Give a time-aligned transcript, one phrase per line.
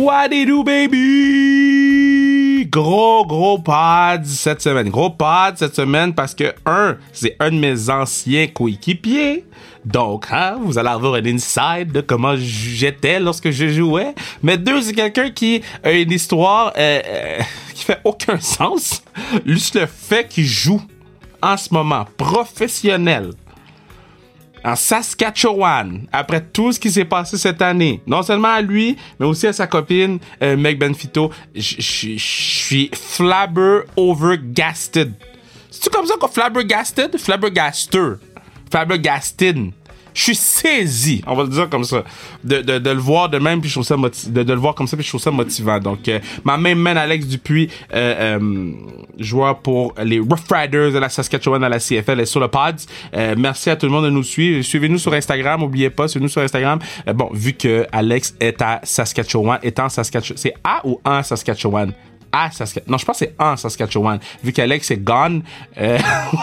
[0.00, 2.66] What do baby?
[2.70, 4.88] Gros, gros pod cette semaine.
[4.88, 9.44] Gros pod cette semaine parce que, un, c'est un de mes anciens coéquipiers.
[9.84, 14.14] Donc, hein, vous allez avoir un inside de comment j'étais lorsque je jouais.
[14.42, 17.38] Mais deux, c'est quelqu'un qui a une histoire euh, euh,
[17.74, 19.04] qui fait aucun sens.
[19.44, 20.80] Juste le fait qu'il joue
[21.42, 23.32] en ce moment, professionnel,
[24.64, 29.26] en Saskatchewan, après tout ce qui s'est passé cette année, non seulement à lui, mais
[29.26, 33.80] aussi à sa copine euh, Meg Benfito, je suis flabber.
[35.70, 37.16] C'est-tu comme ça qu'on flabbergasted?
[37.18, 38.14] Flabbergaster.
[38.70, 39.72] Flabbergasted
[40.14, 42.04] je suis saisi, on va le dire comme ça,
[42.44, 44.96] de, de, le voir de même, puis je trouve ça de, le voir comme ça,
[44.96, 45.78] puis je trouve ça motivant.
[45.78, 48.72] Donc, euh, ma main Alex Dupuis, euh, euh,
[49.18, 52.76] joueur pour les Rough Riders de la Saskatchewan à la CFL est sur le pod.
[53.14, 54.62] Euh, merci à tout le monde de nous suivre.
[54.62, 56.78] Suivez-nous sur Instagram, n'oubliez pas, suivez-nous sur Instagram.
[57.14, 61.92] Bon, vu que Alex est à Saskatchewan, est Saskatchewan, c'est à ou en Saskatchewan?
[62.32, 62.92] À Saskatchewan.
[62.92, 64.18] Non, je pense que c'est en Saskatchewan.
[64.42, 65.42] Vu qu'Alex est gone.
[65.78, 65.98] Euh,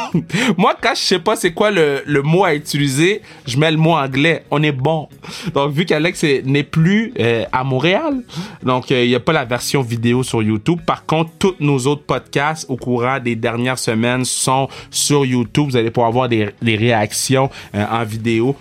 [0.58, 3.78] moi, quand je sais pas c'est quoi le, le, mot à utiliser, je mets le
[3.78, 4.44] mot anglais.
[4.52, 5.08] On est bon.
[5.54, 8.24] Donc, vu qu'Alex n'est plus euh, à Montréal,
[8.64, 10.80] donc euh, il n'y a pas la version vidéo sur YouTube.
[10.86, 15.70] Par contre, tous nos autres podcasts au courant des dernières semaines sont sur YouTube.
[15.70, 18.56] Vous allez pouvoir avoir des, des réactions en vidéo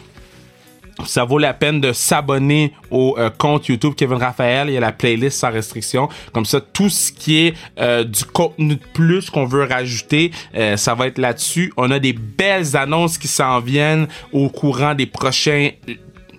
[1.05, 4.69] ça vaut la peine de s'abonner au euh, compte YouTube Kevin Raphaël.
[4.69, 6.09] Il y a la playlist sans restriction.
[6.33, 10.77] Comme ça, tout ce qui est euh, du contenu de plus qu'on veut rajouter, euh,
[10.77, 11.73] ça va être là-dessus.
[11.77, 15.71] On a des belles annonces qui s'en viennent au courant des prochains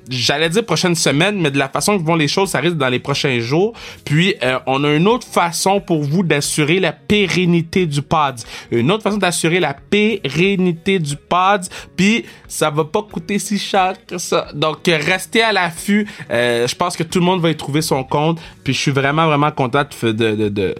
[0.09, 2.89] j'allais dire prochaine semaine, mais de la façon que vont les choses, ça risque dans
[2.89, 3.73] les prochains jours.
[4.05, 8.35] Puis, euh, on a une autre façon pour vous d'assurer la pérennité du pod.
[8.71, 11.61] Une autre façon d'assurer la pérennité du pod.
[11.95, 14.47] Puis, ça va pas coûter si cher que ça.
[14.53, 16.07] Donc, restez à l'affût.
[16.31, 18.39] Euh, je pense que tout le monde va y trouver son compte.
[18.63, 20.75] Puis, je suis vraiment, vraiment content de, de, de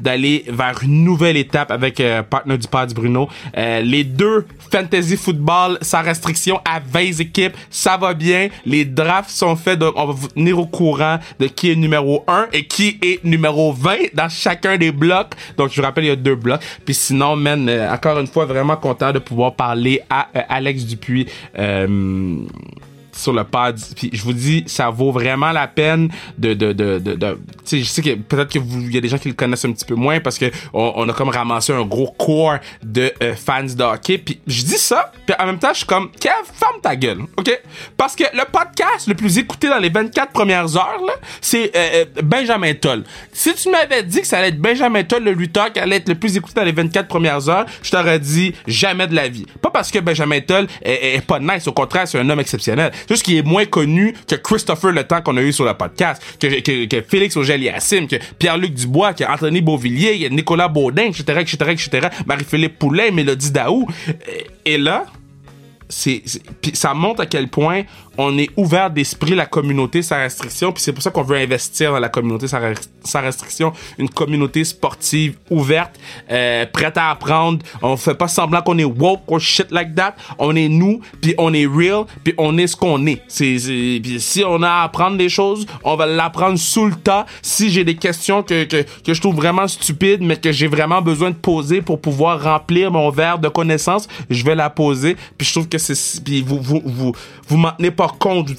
[0.00, 3.28] d'aller vers une nouvelle étape avec euh, partner du Pod Bruno.
[3.56, 8.48] Euh, les deux fantasy football sans restriction à 20 équipes, ça va bien.
[8.64, 12.24] Les drafts sont faits, donc on va vous tenir au courant de qui est numéro
[12.28, 15.32] 1 et qui est numéro 20 dans chacun des blocs.
[15.56, 16.60] Donc je vous rappelle, il y a deux blocs.
[16.84, 20.84] Puis sinon, man, euh, encore une fois, vraiment content de pouvoir parler à euh, Alex
[20.84, 21.26] Dupuis.
[23.20, 23.78] Sur le pad.
[23.96, 26.08] Puis je vous dis, ça vaut vraiment la peine
[26.38, 27.38] de de de de,
[27.70, 28.58] je sais que peut-être que
[28.90, 31.12] y a des gens qui le connaissent un petit peu moins parce que on, a
[31.12, 34.18] comme ramassé un gros core de euh, fans de hockey.
[34.18, 37.20] Puis je dis ça, puis en même temps, je suis comme Kev, ferme ta gueule,
[37.36, 37.60] ok?
[37.96, 41.00] Parce que le podcast le plus écouté dans les 24 premières heures
[41.40, 43.04] c'est euh, euh, Benjamin Toll.
[43.32, 46.08] Si tu m'avais dit que ça allait être Benjamin Toll le lutteur qui allait être
[46.08, 49.46] le plus écouté dans les 24 premières heures, je t'aurais dit jamais de la vie.
[49.60, 53.22] Pas parce que Benjamin Toll est pas nice, au contraire, c'est un homme exceptionnel ce
[53.22, 56.60] qui est moins connu que Christopher Le Temps qu'on a eu sur le podcast, que,
[56.60, 62.08] que, que Félix Auger-Aliassime, que Pierre-Luc Dubois, que Anthony Beauvillier, Nicolas Baudin, etc., etc., etc.,
[62.26, 63.86] Marie-Philippe Poulet, Mélodie Daou.
[64.64, 65.06] Et là,
[65.88, 66.22] c'est,
[66.72, 67.82] ça montre à quel point
[68.18, 71.92] on est ouvert d'esprit la communauté sans restriction puis c'est pour ça qu'on veut investir
[71.92, 73.72] dans la communauté sans, restriction.
[73.98, 75.98] Une communauté sportive ouverte
[76.30, 77.58] euh, prête à apprendre.
[77.82, 80.14] On fait pas semblant qu'on est woke or shit like that.
[80.38, 83.22] On est nous puis on est real puis on est ce qu'on est.
[83.28, 87.26] Si on a à apprendre des choses on va l'apprendre sous le tas.
[87.42, 91.02] Si j'ai des questions que, que, que je trouve vraiment stupides mais que j'ai vraiment
[91.02, 95.16] besoin de poser pour pouvoir remplir mon verre de connaissances je vais la poser.
[95.38, 97.12] Puis je trouve que c'est puis vous vous vous
[97.48, 97.90] vous m'en tenez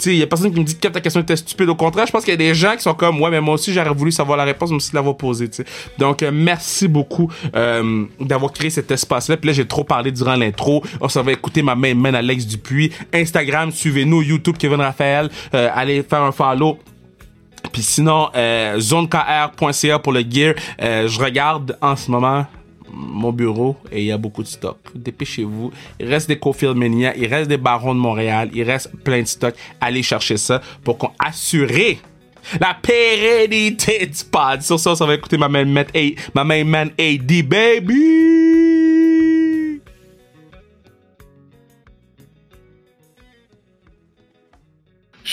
[0.05, 1.69] il y a personne qui me dit que ta question était stupide.
[1.69, 3.55] Au contraire je pense qu'il y a des gens qui sont comme ouais mais moi
[3.55, 5.65] aussi j'aurais voulu savoir la réponse même si l'avoir posée tu sais.
[5.97, 10.11] Donc euh, merci beaucoup euh, d'avoir créé cet espace là puis là j'ai trop parlé
[10.11, 10.83] durant l'intro.
[10.99, 12.91] On s'en va écouter ma main main Alex Dupuis.
[13.13, 14.21] Instagram suivez-nous.
[14.21, 15.29] YouTube Kevin Raphaël.
[15.53, 16.77] Euh, allez faire un follow.
[17.71, 18.29] Puis sinon,
[18.79, 20.55] zonekr.ca pour le gear.
[20.79, 22.45] Je regarde en ce moment
[22.93, 24.77] mon bureau et il y a beaucoup de stock.
[24.95, 25.71] Dépêchez-vous.
[25.99, 29.27] Il reste des Cofield Mania, il reste des Barons de Montréal, il reste plein de
[29.27, 29.55] stock.
[29.79, 31.69] Allez chercher ça pour qu'on assure
[32.59, 34.61] la pérennité du pod.
[34.61, 35.85] Sur ça, ça va écouter ma main man,
[36.33, 38.50] ma main man AD, baby!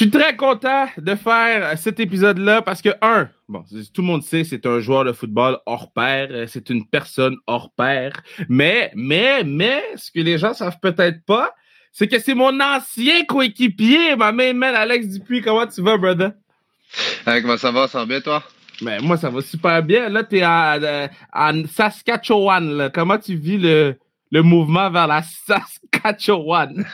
[0.04, 4.44] Suis très content de faire cet épisode-là parce que, un, bon, tout le monde sait,
[4.44, 8.12] c'est un joueur de football hors pair, c'est une personne hors pair.
[8.48, 11.54] Mais, mais, mais, ce que les gens savent peut-être pas,
[11.92, 15.42] c'est que c'est mon ancien coéquipier, ma main man Alex Dupuis.
[15.42, 16.32] Comment tu vas, brother?
[17.26, 17.88] Euh, comment ça va?
[17.88, 18.42] Ça va bien, toi?
[18.80, 20.08] Ben, moi, ça va super bien.
[20.08, 22.76] Là, t'es à, à, Saskatchewan.
[22.76, 22.90] Là.
[22.90, 23.96] Comment tu vis le,
[24.30, 26.86] le mouvement vers la Saskatchewan?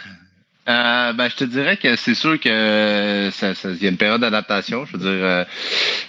[0.66, 4.22] Euh, ben, je te dirais que c'est sûr que ça, ça, y a une période
[4.22, 4.87] d'adaptation.
[4.87, 5.44] Je veux dire, euh,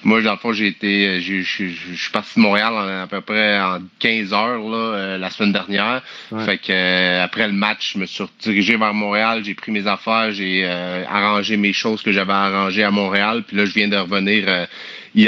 [0.03, 2.73] moi, dans le fond, j'ai été, je suis parti de Montréal
[3.03, 6.01] à peu près en 15 heures là, euh, la semaine dernière.
[6.45, 10.31] Fait que après le match, je me suis dirigé vers Montréal, j'ai pris mes affaires,
[10.31, 13.43] j'ai arrangé mes choses que j'avais arrangées à Montréal.
[13.45, 14.67] Puis là, je viens de revenir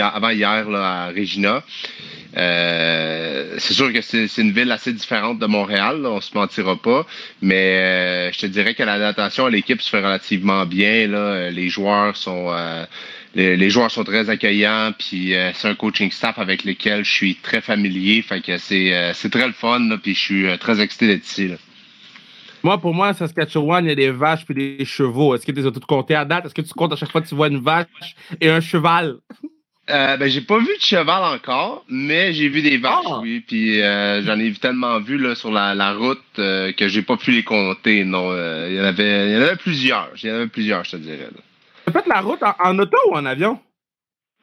[0.01, 1.63] avant hier là, à Regina.
[2.35, 7.05] Euh, c'est sûr que c'est une ville assez différente de Montréal, on se mentira pas,
[7.41, 11.07] mais euh, je te dirais que l'adaptation à l'équipe se fait relativement bien.
[11.07, 11.49] Là.
[11.49, 12.85] Les joueurs sont euh,
[13.33, 17.61] les, joueurs sont très accueillants, puis c'est un coaching staff avec lequel je suis très
[17.61, 21.51] familier, fait que c'est très le fun, puis je suis très excité d'être ici.
[22.63, 25.35] Moi, pour moi, Saskatchewan, il y a des vaches puis des chevaux.
[25.35, 26.45] Est-ce que tu les as toutes à date?
[26.47, 29.17] Est-ce que tu comptes à chaque fois que tu vois une vache et un cheval?
[29.89, 33.19] Euh, ben, j'ai pas vu de cheval encore, mais j'ai vu des vaches, ah!
[33.21, 33.39] oui.
[33.39, 37.15] Puis euh, j'en ai tellement vu là, sur la, la route euh, que j'ai pas
[37.15, 38.03] pu les compter.
[38.03, 38.33] Non,
[38.67, 40.09] il y en avait, il y en avait plusieurs.
[40.21, 41.29] Il y en avait plusieurs, je te dirais.
[41.85, 43.59] Tu as fait la route en, auto ou en avion?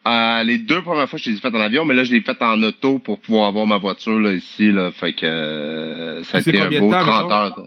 [0.07, 2.63] les deux premières fois, je l'ai fait en avion, mais là, je l'ai fait en
[2.63, 4.73] auto pour pouvoir avoir ma voiture là, ici.
[4.73, 7.59] Là, fait que ça a été un beau 30 heures,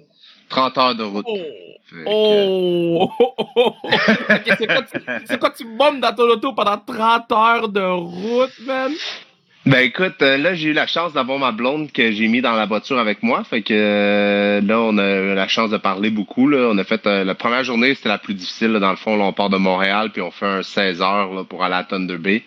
[0.49, 1.25] 30 heures de route.
[2.05, 3.09] Oh!
[3.55, 3.73] Oh!
[5.25, 8.91] c'est quoi, tu bombes dans ton auto pendant 30 heures de route, man?
[9.67, 12.53] Ben écoute, euh, là j'ai eu la chance d'avoir ma blonde que j'ai mis dans
[12.53, 16.09] la voiture avec moi, fait que euh, là on a eu la chance de parler
[16.09, 16.47] beaucoup.
[16.47, 16.69] Là.
[16.71, 18.71] On a fait euh, la première journée c'était la plus difficile.
[18.79, 21.43] dans le fond, là, on part de Montréal puis on fait un 16 heures là,
[21.43, 22.43] pour aller à Thunder Bay.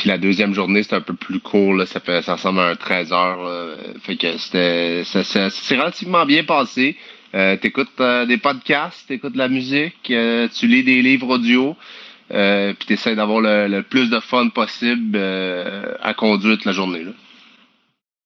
[0.00, 2.68] Puis la deuxième journée c'était un peu plus court, là, ça fait ça ressemble à
[2.68, 3.76] un 13 heures.
[4.02, 6.96] Fait que c'était c'est relativement bien passé.
[7.34, 11.76] Euh, t'écoutes euh, des podcasts, t'écoutes de la musique, euh, tu lis des livres audio,
[12.32, 17.04] euh, puis t'essaies d'avoir le, plus de fun possible euh, à conduire toute la journée.
[17.04, 17.12] Là.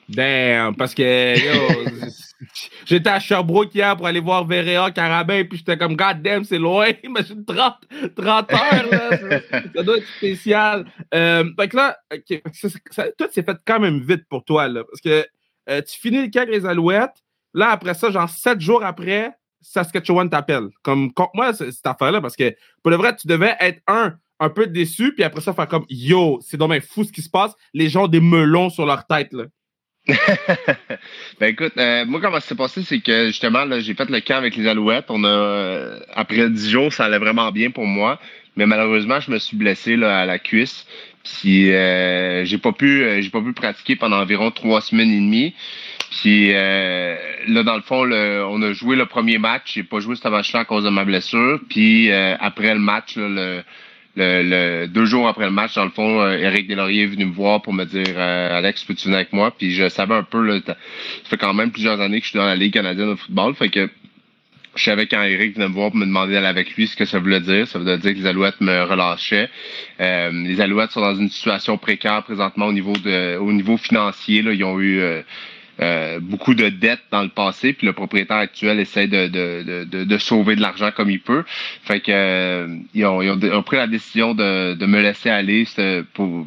[0.09, 1.35] Damn, parce que
[2.87, 6.59] j'étais à Sherbrooke hier pour aller voir Verea Carabin, puis j'étais comme God damn, c'est
[6.59, 7.75] loin, imagine 30,
[8.17, 9.41] 30 heures, là,
[9.75, 10.87] ça, doit être spécial.
[11.13, 11.99] Euh, fait que là,
[13.19, 15.27] tout s'est fait quand même vite pour toi, là, parce que
[15.81, 17.25] tu finis le cas les Alouettes,
[17.55, 19.31] Là, après ça, genre sept jours après,
[19.61, 20.69] Saskatchewan t'appelle.
[20.83, 24.67] Comme moi, cette affaire-là, parce que pour le vrai, tu devais être un, un peu
[24.67, 27.55] déçu, puis après ça, faire comme Yo, c'est dommage fou ce qui se passe.
[27.73, 29.33] Les gens ont des melons sur leur tête.
[29.33, 29.45] Là.
[31.41, 34.37] Ben écoute, euh, moi comment ça s'est passé, c'est que justement, j'ai fait le camp
[34.37, 35.07] avec les Alouettes.
[35.09, 38.21] On a euh, après dix jours, ça allait vraiment bien pour moi.
[38.57, 40.87] Mais malheureusement, je me suis blessé là, à la cuisse.
[41.25, 45.21] Puis euh, j'ai pas pu euh, j'ai pas pu pratiquer pendant environ trois semaines et
[45.21, 45.55] demie.
[46.11, 47.17] Puis euh,
[47.49, 49.73] là, dans le fond, on a joué le premier match.
[49.75, 51.61] J'ai pas joué ce match-là à cause de ma blessure.
[51.71, 53.63] Puis euh, après le match, le,
[54.17, 57.63] le, deux jours après le match, dans le fond, Eric Delaurier est venu me voir
[57.63, 59.51] pour me dire Alex, peux-tu venir avec moi?
[59.57, 60.77] Puis je savais un peu, là, ça
[61.25, 63.55] fait quand même plusieurs années que je suis dans la Ligue canadienne de football.
[63.55, 63.91] Fait que
[64.77, 67.05] je savais quand Eric venait me voir pour me demander d'aller avec lui ce que
[67.05, 67.67] ça voulait dire.
[67.69, 69.49] Ça voulait dire que les Alouettes me relâchaient.
[70.01, 74.43] Euh, les Alouettes sont dans une situation précaire présentement au niveau de, au niveau financier.
[74.43, 75.23] Là, ils ont eu euh,
[75.81, 80.05] euh, beaucoup de dettes dans le passé, puis le propriétaire actuel essaie de, de, de,
[80.05, 81.45] de sauver de l'argent comme il peut.
[81.83, 85.67] Fait que ils, ont, ils, ont, pris la décision de, de me laisser aller
[86.13, 86.47] pour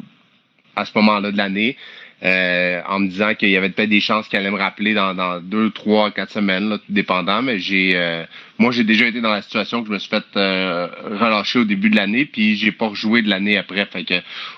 [0.76, 1.76] à ce moment-là de l'année.
[2.24, 5.14] Euh, en me disant qu'il y avait peut-être des chances qu'elle allait me rappeler dans,
[5.14, 7.42] dans deux, trois, quatre semaines, là, tout dépendant.
[7.42, 8.24] Mais j'ai, euh,
[8.58, 10.88] moi, j'ai déjà été dans la situation que je me suis fait euh,
[11.20, 13.86] relâcher au début de l'année, puis j'ai pas rejoué de l'année après.
[13.86, 14.14] Fait que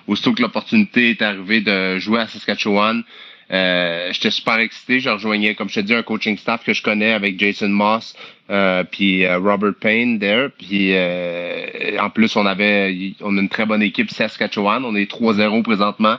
[0.07, 3.03] aussitôt que l'opportunité est arrivée de jouer à Saskatchewan,
[3.51, 5.01] euh, j'étais super excité.
[5.01, 8.15] Je rejoignais, comme je te dis, un coaching staff que je connais avec Jason Moss,
[8.51, 10.49] euh, puis Robert Payne there.
[10.57, 10.95] Puis
[11.99, 14.85] en plus, on avait on a une très bonne équipe Saskatchewan.
[14.85, 16.17] On est 3-0 présentement.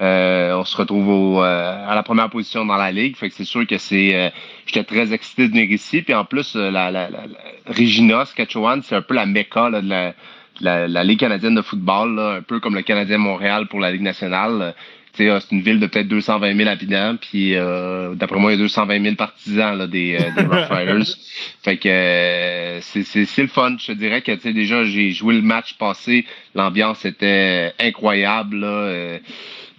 [0.00, 3.16] Euh, on se retrouve euh, à la première position dans la ligue.
[3.16, 4.14] Fait que c'est sûr que c'est.
[4.14, 4.30] Euh,
[4.66, 6.02] j'étais très excité de venir ici.
[6.02, 7.20] Puis en plus, la, la, la,
[7.66, 9.88] Regina, Saskatchewan, c'est un peu la méca de
[10.60, 14.02] la, la, Ligue canadienne de football, un peu comme le Canadien Montréal pour la Ligue
[14.02, 14.74] nationale.
[15.16, 17.54] C'est une ville de peut-être 220 000 habitants, puis
[18.14, 21.06] d'après moi, il y a 220 000 partisans là, des, des Rough Riders.
[21.62, 23.76] fait que c'est le fun.
[23.78, 28.56] Je te dirais que déjà, j'ai joué le match passé, l'ambiance était incroyable.
[28.56, 29.18] Là,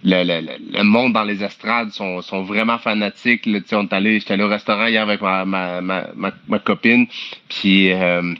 [0.06, 3.46] le, monde dans les estrades sont, sont vraiment fanatiques.
[3.46, 7.06] Là, on est allé, j'étais allé au restaurant hier avec ma, ma, ma, ma copine,
[7.48, 8.34] puis euh,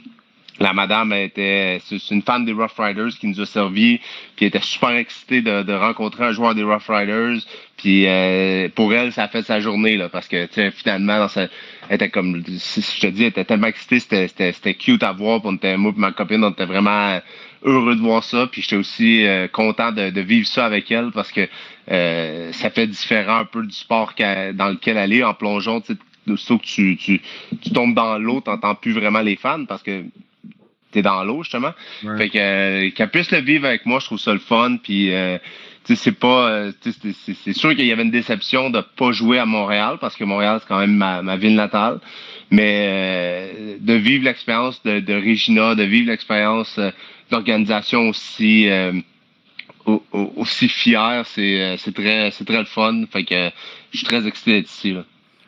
[0.59, 3.99] la madame était c'est une fan des Rough Riders qui nous a servi,
[4.35, 7.39] puis elle était super excitée de, rencontrer un joueur des Rough Riders.
[7.77, 11.43] Puis euh, pour elle, ça a fait sa journée là, parce que finalement, dans sa,
[11.89, 15.11] elle était comme, si je te dis, elle était tellement excitée, c'était, c'était, cute à
[15.11, 15.41] voir.
[15.41, 17.19] Puis on moi ma copine, on était vraiment
[17.63, 18.47] heureux de voir ça.
[18.47, 21.47] Puis j'étais aussi euh, content de, vivre ça avec elle parce que
[21.91, 24.13] euh, ça fait différent un peu du sport
[24.53, 25.81] dans lequel elle est en plongeon.
[25.81, 25.93] que
[26.63, 27.21] tu, tu,
[27.61, 30.03] tu tombes dans l'eau, t'entends plus vraiment les fans parce que
[30.91, 31.73] t'es dans l'eau, justement.
[32.17, 34.77] Fait que euh, qu'elle puisse le vivre avec moi, je trouve ça le fun.
[34.81, 35.37] Puis euh,
[35.83, 36.49] c'est pas.
[36.49, 36.71] Euh,
[37.43, 40.59] c'est sûr qu'il y avait une déception de pas jouer à Montréal, parce que Montréal,
[40.61, 41.99] c'est quand même ma, ma ville natale.
[42.49, 46.79] Mais euh, de vivre l'expérience de, de Regina, de vivre l'expérience
[47.29, 48.69] d'organisation aussi
[49.85, 53.03] aussi fier, c'est très c'est très le fun.
[53.11, 53.49] Fait que
[53.91, 54.93] je suis très excité d'être ici.
[54.93, 55.03] Là.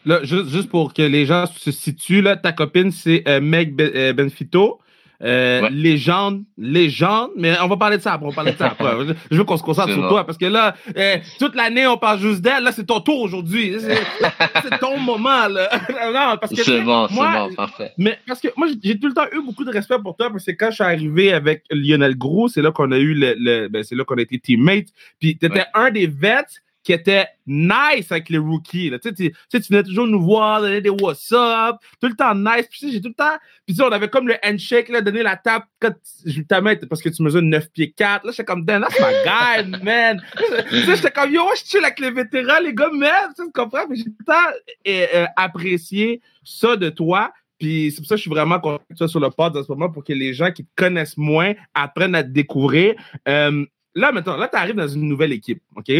[0.05, 3.75] Là, juste, juste, pour que les gens se situent, là, ta copine, c'est Meg
[4.15, 4.79] Benfito.
[5.21, 8.67] Euh, légende, légende, mais on va parler de ça après, on va parler de ça
[8.67, 8.89] après.
[9.31, 12.19] Je veux qu'on se concentre sur toi parce que là, euh, toute l'année, on parle
[12.19, 12.63] juste d'elle.
[12.63, 13.75] Là, c'est ton tour aujourd'hui.
[13.81, 15.69] C'est ton moment, là.
[16.13, 16.63] non, parce que.
[16.63, 17.91] C'est bon, c'est bon, parfait.
[17.97, 20.45] Mais parce que moi, j'ai tout le temps eu beaucoup de respect pour toi parce
[20.45, 23.83] que quand je suis arrivé avec Lionel Gros, c'est là qu'on a eu le, ben,
[23.83, 24.87] c'est là qu'on a été teammates.
[25.19, 28.89] Puis t'étais un des vets qui était nice avec les rookies.
[28.89, 28.99] Là.
[28.99, 32.33] Tu, sais, tu, tu venais toujours nous voir, donner des what's up, tout le temps
[32.35, 32.67] nice.
[32.69, 33.37] Puis j'ai tout le temps.
[33.67, 35.93] Puis on avait comme le handshake, là, donner la tape quand
[36.25, 38.25] je t'amène parce que tu mesures 9 pieds 4.
[38.25, 40.21] Là, j'étais comme, damn, that's my guy, man.
[40.69, 43.33] tu sais, j'étais comme, yo, je chill avec les vétérans, les gars, même.
[43.35, 43.87] Tu comprends?
[43.89, 44.49] Mais j'ai tout le temps
[44.87, 47.31] euh, euh, apprécié ça de toi.
[47.59, 49.55] Puis c'est pour ça que je suis vraiment content que tu sois sur le pod
[49.55, 52.95] en ce moment pour que les gens qui te connaissent moins apprennent à te découvrir.
[53.27, 55.91] Euh, là, maintenant, là, tu arrives dans une nouvelle équipe, OK?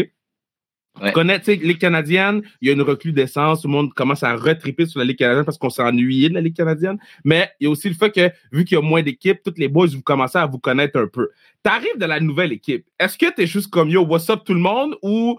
[1.00, 1.12] Ouais.
[1.12, 4.98] Connaître les Canadiennes, il y a une recrudescence, tout le monde commence à retriper sur
[4.98, 6.98] la Ligue canadienne parce qu'on s'est ennuyé de la Ligue canadienne.
[7.24, 9.58] Mais il y a aussi le fait que, vu qu'il y a moins d'équipes, toutes
[9.58, 11.30] les boys, vous commencez à vous connaître un peu.
[11.64, 12.84] Tu arrives de la nouvelle équipe.
[12.98, 14.96] Est-ce que tu es juste comme yo, what's up tout le monde?
[15.02, 15.38] Ou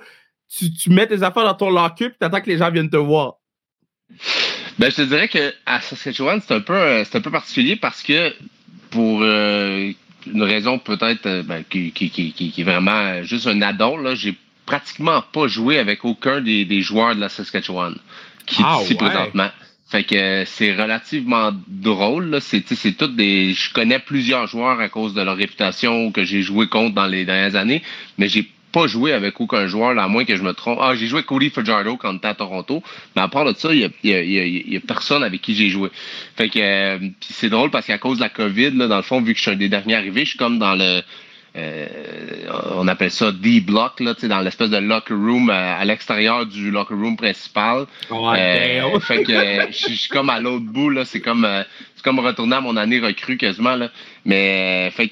[0.50, 2.90] tu, tu mets tes affaires dans ton locker et tu attends que les gens viennent
[2.90, 3.36] te voir?
[4.80, 7.76] Ben, je te dirais que à Saskatchewan, c'est un peu, euh, c'est un peu particulier
[7.76, 8.34] parce que
[8.90, 9.92] pour euh,
[10.26, 14.16] une raison peut-être euh, ben, qui, qui, qui, qui, est vraiment juste un addon, là,
[14.16, 17.96] j'ai pratiquement pas joué avec aucun des, des joueurs de la Saskatchewan
[18.46, 19.50] qui ah, ici présentement.
[19.90, 22.38] Fait que euh, c'est relativement drôle.
[22.40, 23.54] C'est, c'est tout des.
[23.54, 27.26] Je connais plusieurs joueurs à cause de leur réputation que j'ai joué contre dans les
[27.26, 27.82] dernières années,
[28.18, 30.80] mais j'ai pas joué avec aucun joueur, là, à moins que je me trompe.
[30.82, 32.82] Ah, j'ai joué avec Cody Fajardo quand on était à Toronto,
[33.18, 35.56] mais à part de ça, il y a, y, a, y a, personne avec qui
[35.56, 35.90] j'ai joué.
[36.38, 39.22] Fait que euh, c'est drôle parce qu'à cause de la COVID, là, dans le fond,
[39.22, 41.02] vu que je suis un des derniers arrivés, je suis comme dans le
[41.56, 46.96] on appelle ça D-block, là, dans l'espèce de locker room euh, à, l'extérieur du locker
[46.96, 47.86] room principal.
[48.12, 49.34] euh, fait que
[49.72, 51.64] je suis comme à l'autre bout, là, c'est comme euh,
[51.96, 53.76] c'est comme retourner à mon année recrue quasiment.
[53.76, 53.92] Là.
[54.26, 55.12] Mais fait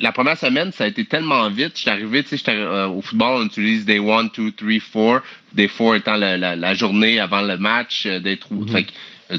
[0.00, 1.72] la première semaine, ça a été tellement vite.
[1.76, 5.22] J'étais arrivé, tu sais, au football, on utilise day 1, 2, 3, 4.
[5.52, 8.56] Day 4 étant la, la, journée avant le match, day 3.
[8.56, 8.72] Mm-hmm.
[8.72, 8.86] Fait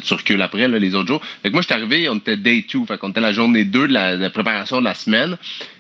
[0.04, 1.22] tu recules après là, les autres jours.
[1.44, 2.86] Fait que moi, je suis arrivé, on était day 2.
[2.86, 5.38] Fait qu'on était la journée 2 de la, de la préparation de la semaine.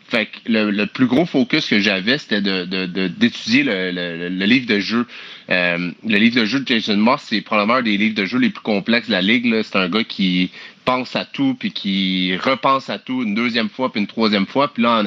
[0.07, 4.79] Fait que le, plus gros focus que j'avais, c'était d'étudier de, de, le, livre de
[4.79, 5.07] jeu.
[5.50, 8.38] Euh, le livre de jeu de Jason Moss, c'est probablement un des livres de jeu
[8.38, 9.51] les plus complexes de la ligue.
[9.63, 10.51] C'est un gars qui
[10.85, 14.71] pense à tout, puis qui repense à tout une deuxième fois, puis une troisième fois.
[14.71, 15.03] Puis là,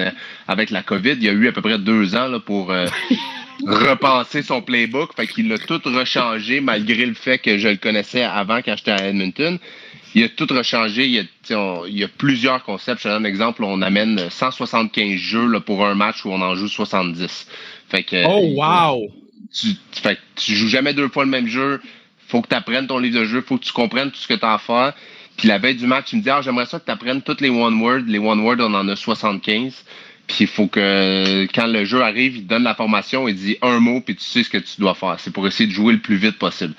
[0.48, 2.86] avec la COVID, il y a eu à peu près deux ans là, pour euh,
[3.66, 5.14] repenser son playbook.
[5.14, 8.90] Fait qu'il a tout rechangé malgré le fait que je le connaissais avant quand j'étais
[8.90, 9.60] à Edmonton
[10.14, 11.06] il a tout rechangé.
[11.06, 12.98] Il y a, il y a plusieurs concepts.
[12.98, 13.64] Je te donne un exemple.
[13.64, 17.46] On amène 175 jeux là, pour un match où on en joue 70.
[17.88, 19.08] Fait que, oh, wow!
[19.52, 21.80] Tu, fait que tu joues jamais deux fois le même jeu.
[22.28, 23.40] Faut que tu apprennes ton livre de jeu.
[23.40, 24.92] Faut que tu comprennes tout ce que tu as à faire.
[25.36, 27.40] Puis la veille du match, tu me dis, ah, j'aimerais ça que tu apprennes toutes
[27.40, 28.02] les one words.
[28.06, 29.84] Les one words, on en a 75.
[30.28, 33.80] Puis il faut que quand le jeu arrive, il donne la formation, il dit un
[33.80, 35.16] mot, puis tu sais ce que tu dois faire.
[35.18, 36.74] C'est pour essayer de jouer le plus vite possible.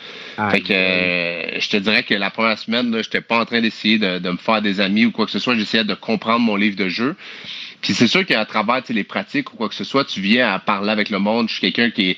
[0.51, 3.59] fait que euh, je te dirais que la première semaine, je n'étais pas en train
[3.59, 5.55] d'essayer de, de, me faire des amis ou quoi que ce soit.
[5.55, 7.15] J'essayais de comprendre mon livre de jeu.
[7.81, 10.59] Puis c'est sûr qu'à travers les pratiques ou quoi que ce soit, tu viens à
[10.59, 11.49] parler avec le monde.
[11.49, 12.17] Je suis quelqu'un qui est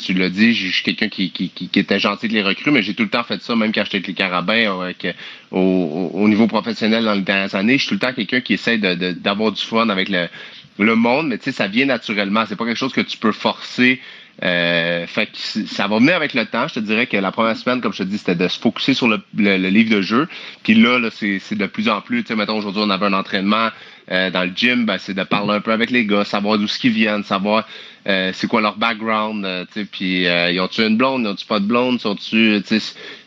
[0.00, 3.04] tu l'as dit, je suis quelqu'un qui, était gentil de les recrues, mais j'ai tout
[3.04, 5.06] le temps fait ça, même quand j'étais avec les Carabins, avec,
[5.50, 7.78] au, au, niveau professionnel dans les dernières années.
[7.78, 11.38] Je suis tout le temps quelqu'un qui essaie d'avoir du fun avec le, monde, mais
[11.38, 12.44] tu sais, ça vient naturellement.
[12.48, 14.00] C'est pas quelque chose que tu peux forcer.
[14.42, 16.66] Euh, fait que ça va venir avec le temps.
[16.66, 18.94] Je te dirais que la première semaine, comme je te dis, c'était de se focuser
[18.94, 20.28] sur le, livre de jeu.
[20.64, 22.22] Puis là, là c'est de plus en plus.
[22.22, 23.68] Tu sais, mettons, aujourd'hui, on avait un entraînement
[24.10, 24.84] euh, dans le gym.
[24.84, 27.66] Ben, c'est de parler un peu avec les gars, savoir d'où qu'ils viennent, savoir
[28.08, 31.66] euh, c'est quoi leur background, euh, puis ils ont-tu une blonde, ils ont-tu pas de
[31.66, 32.60] blonde, sont-tu,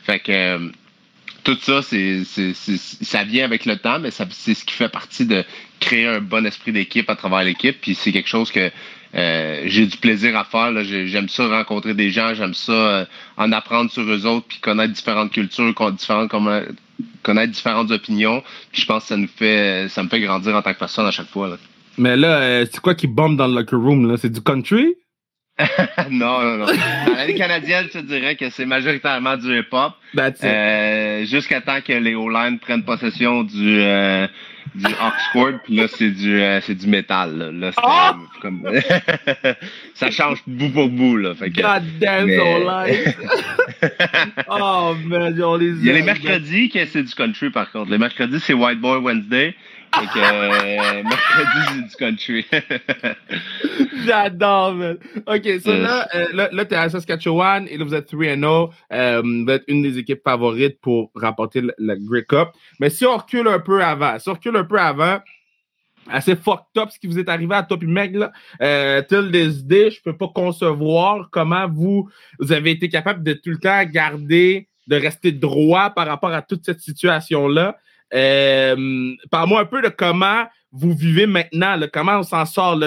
[0.03, 0.71] fait que
[1.45, 5.45] tout ça, c'est, ça vient avec le temps, mais c'est ce qui fait partie de
[5.79, 8.69] créer un bon esprit d'équipe à travers l'équipe, puis c'est quelque chose que
[9.13, 10.73] j'ai du plaisir à faire.
[10.83, 15.31] J'aime ça rencontrer des gens, j'aime ça en apprendre sur eux autres, puis connaître différentes
[15.31, 16.31] cultures, différentes,
[17.25, 18.43] connaître différentes opinions.
[18.71, 21.07] Puis je pense que ça nous fait, ça me fait grandir en tant que personne
[21.07, 21.49] à chaque fois.
[21.49, 21.57] Là.
[21.97, 24.09] Mais là, euh, c'est quoi qui bombe dans le locker room?
[24.09, 24.17] là?
[24.17, 24.95] C'est du country?
[26.11, 26.65] non, non, non.
[26.65, 29.93] Dans la Ligue canadienne, je te dirais que c'est majoritairement du hip-hop.
[30.43, 34.27] Euh, Jusqu'à temps que les O-line prennent possession du, euh,
[34.75, 37.37] du Oxford, puis là, c'est du, euh, c'est du métal.
[37.37, 38.39] Là, là oh!
[38.41, 38.67] comme,
[39.93, 41.17] ça change bout pour bout.
[41.17, 43.15] Là, fait que, God damn, mais...
[44.49, 47.91] Oh, man, on les Il y a les mercredis que c'est du country, par contre.
[47.91, 49.55] Les mercredis, c'est White Boy Wednesday.
[49.93, 52.45] Fait que euh, mercredi, du country.
[54.05, 54.97] J'adore, man.
[55.27, 58.69] OK, so là, euh, là, là t'es à Saskatchewan et là, vous êtes 3-0.
[58.91, 62.49] Euh, vous êtes une des équipes favorites pour remporter le, Great Cup.
[62.79, 65.19] Mais si on recule un peu avant, si on recule un peu avant,
[66.09, 68.31] assez fucked up ce qui vous est arrivé à et Meg, là.
[68.61, 73.33] Euh, till this day, je peux pas concevoir comment vous, vous avez été capable de
[73.33, 77.77] tout le temps garder, de rester droit par rapport à toute cette situation-là.
[78.13, 80.45] Euh, Parle-moi un peu de comment
[80.75, 82.77] vous vivez maintenant, comment on s'en sort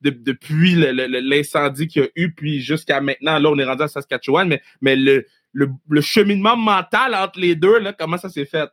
[0.00, 3.38] depuis l'incendie qu'il y a eu, puis jusqu'à maintenant.
[3.38, 5.24] Là, on est rendu à Saskatchewan, mais, le,
[6.00, 8.68] cheminement mental entre les deux, comment ça s'est fait?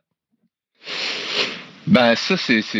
[1.86, 2.70] Ben ça c'était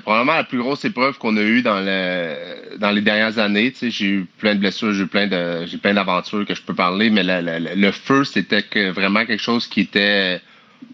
[0.00, 3.70] probablement la plus grosse épreuve qu'on a eue dans le dans les dernières années.
[3.82, 7.90] J'ai eu plein de blessures, j'ai eu plein d'aventures que je peux parler, mais le
[7.90, 10.40] feu c'était vraiment quelque chose qui était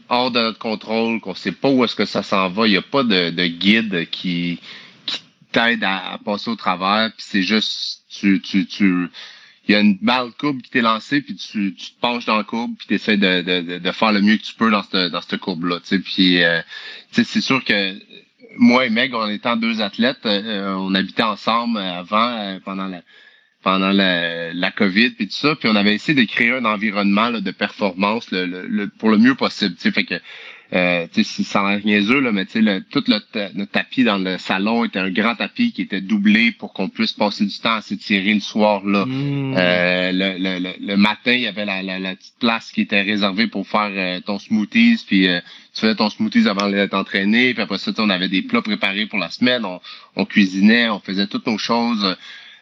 [0.09, 2.67] hors de notre contrôle, qu'on sait pas où est-ce que ça s'en va.
[2.67, 4.59] Il n'y a pas de, de guide qui,
[5.07, 5.23] qui
[5.53, 7.11] t'aide à, passer au travers.
[7.17, 9.09] Puis c'est juste, tu, tu, tu,
[9.69, 12.39] il y a une balle courbe qui t'est lancée, puis tu, tu te penches dans
[12.39, 14.83] la courbe, puis tu essaies de, de, de, faire le mieux que tu peux dans
[14.83, 15.81] cette, dans cette courbe-là.
[16.05, 16.63] Puis euh,
[17.13, 17.99] c'est sûr que
[18.57, 23.03] moi et Meg, en étant deux athlètes, euh, on habitait ensemble avant, euh, pendant la,
[23.69, 27.31] pendant la, la COVID puis tout ça, puis on avait essayé de créer un environnement
[27.31, 29.75] de performance le, pour le mieux possible.
[29.77, 30.15] Fait que
[30.73, 35.35] euh, sans niaiseux, là, mais le, tout le, tapis dans le salon était un grand
[35.35, 38.87] tapis qui était doublé pour qu'on puisse passer du temps à s'étirer le soir.
[38.87, 39.05] là.
[39.05, 39.55] Mmh.
[39.59, 43.67] Euh, le, le, matin, il y avait la, la, petite place qui était réservée pour
[43.67, 45.41] faire euh, ton smoothies, puis euh,
[45.75, 49.05] tu faisais ton smoothies avant d'être entraîné, puis après ça, on avait des plats préparés
[49.05, 49.79] pour la semaine, on,
[50.17, 52.17] on cuisinait, on faisait toutes nos choses.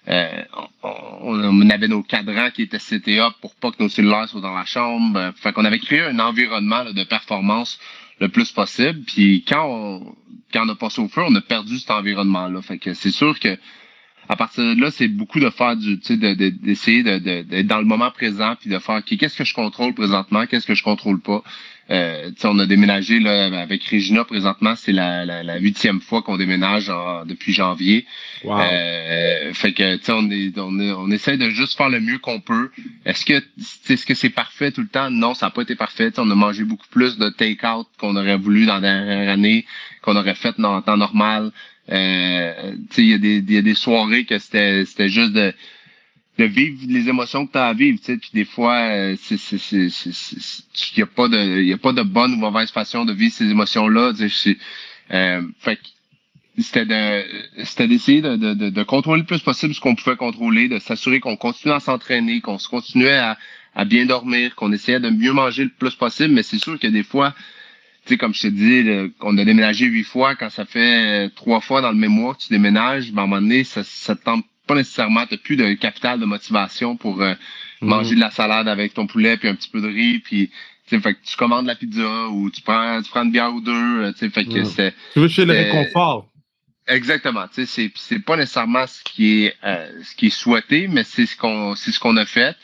[0.08, 0.42] Euh,
[0.82, 4.64] on, avait nos cadrans qui étaient CTA pour pas que nos cellulaires soient dans la
[4.64, 5.18] chambre.
[5.18, 7.78] Euh, fait qu'on avait créé un environnement de performance
[8.20, 9.00] le plus possible.
[9.06, 10.14] Puis quand on,
[10.52, 12.62] quand on a passé au feu, on a perdu cet environnement-là.
[12.62, 13.58] Fait que c'est sûr que
[14.28, 17.78] à partir de là, c'est beaucoup de faire du, tu sais, d'essayer de, d'être dans
[17.78, 21.20] le moment présent puis de faire, qu'est-ce que je contrôle présentement, qu'est-ce que je contrôle
[21.20, 21.42] pas?
[21.90, 26.90] Euh, on a déménagé là, avec Regina présentement, c'est la, huitième fois qu'on déménage
[27.26, 28.06] depuis janvier.
[28.44, 32.70] Euh, fait que on, est, on, on essaie de juste faire le mieux qu'on peut.
[33.04, 33.42] Est-ce que
[33.88, 35.10] est-ce que c'est parfait tout le temps?
[35.10, 36.12] Non, ça n'a pas été parfait.
[36.18, 39.64] on a mangé beaucoup plus de take-out qu'on aurait voulu dans la dernière année,
[40.02, 41.52] qu'on aurait fait dans le temps normal.
[41.92, 45.54] Euh, il y, a des, y a des soirées que c'était c'était juste de
[46.38, 49.16] de vivre les émotions que tu as à vivre, tu sais, puis des fois, euh,
[49.20, 49.36] c'est,
[49.72, 53.32] il y a pas de, y a pas de bonne ou mauvaise façon de vivre
[53.32, 54.58] ces émotions-là, tu sais,
[55.12, 55.78] euh, fait
[56.58, 57.24] c'était de,
[57.64, 61.20] c'était d'essayer de, de, de, contrôler le plus possible ce qu'on pouvait contrôler, de s'assurer
[61.20, 63.36] qu'on continuait à s'entraîner, qu'on se continuait à,
[63.74, 66.86] à bien dormir, qu'on essayait de mieux manger le plus possible, mais c'est sûr que
[66.86, 67.34] des fois,
[68.06, 71.60] tu sais, comme je te dis, on a déménagé huit fois, quand ça fait trois
[71.60, 74.16] fois dans le même mois que tu déménages, ben, à un moment donné, ça, ça
[74.16, 77.34] te tente pas nécessairement, t'as plus de capital de motivation pour euh,
[77.80, 77.88] mhm.
[77.88, 80.50] manger de la salade avec ton poulet puis un petit peu de riz puis
[80.88, 83.72] fait que tu commandes la pizza ou tu prends tu prends une bière ou deux,
[83.72, 86.26] euh, tu fait que c'est Tu veux chez le réconfort.
[86.88, 87.46] Exactement.
[87.50, 91.36] C'est c'est pas nécessairement ce qui est euh, ce qui est souhaité, mais c'est ce
[91.36, 92.56] qu'on c'est ce qu'on a fait.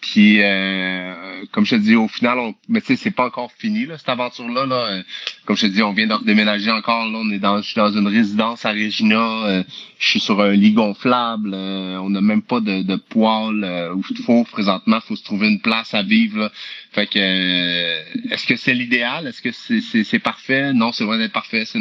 [0.00, 3.52] Puis euh, comme je te dis, au final, on, mais tu sais, c'est pas encore
[3.52, 4.66] fini là cette aventure là.
[4.66, 5.00] là.
[5.44, 7.08] Comme je te dis, on vient de déménager encore.
[7.08, 9.46] Là, on est dans je suis dans une résidence à Regina.
[9.46, 9.62] Euh,
[10.00, 11.54] je suis sur un lit gonflable.
[11.54, 14.98] on n'a même pas de, de poêle ou de four présentement.
[15.02, 16.38] Faut se trouver une place à vivre.
[16.40, 16.52] Là.
[16.90, 19.28] Fait que est-ce que c'est l'idéal?
[19.28, 20.72] Est-ce que c'est c'est parfait?
[20.72, 21.64] Non, c'est loin d'être parfait.
[21.64, 21.78] C'est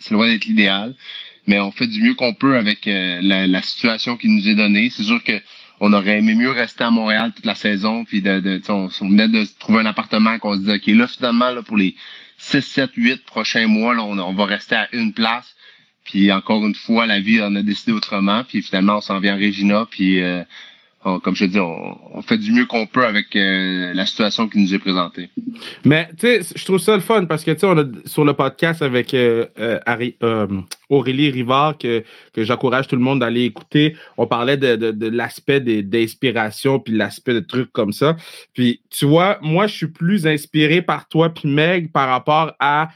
[0.00, 0.94] c'est loin d'être l'idéal
[1.46, 4.90] mais on fait du mieux qu'on peut avec euh, la, situation qui nous est donnée.
[4.90, 5.40] C'est sûr que
[5.80, 9.28] on aurait aimé mieux rester à Montréal toute la saison, puis de, de on, venait
[9.28, 11.94] de trouver un appartement qu'on se dit ok là finalement là, pour les
[12.40, 15.54] 6, 7, 8 prochains mois, là, on, va rester à une place.
[16.04, 18.44] Puis encore une fois, la vie en a décidé autrement.
[18.44, 19.86] Puis finalement, on s'en vient à Regina.
[19.90, 20.42] Puis euh,
[21.02, 24.74] comme je dis, on, fait du mieux qu'on peut avec euh, la situation qui nous
[24.74, 25.30] est présentée.
[25.84, 28.24] Mais tu sais, je trouve ça le fun parce que tu sais, on a sur
[28.24, 30.46] le podcast avec euh, euh,
[30.90, 33.96] Aurélie Rivard que, que j'encourage tout le monde d'aller écouter.
[34.18, 38.16] On parlait de, de, l'aspect d'inspiration puis l'aspect de trucs comme ça.
[38.52, 42.90] Puis tu vois, moi, je suis plus inspiré par toi puis Meg par rapport à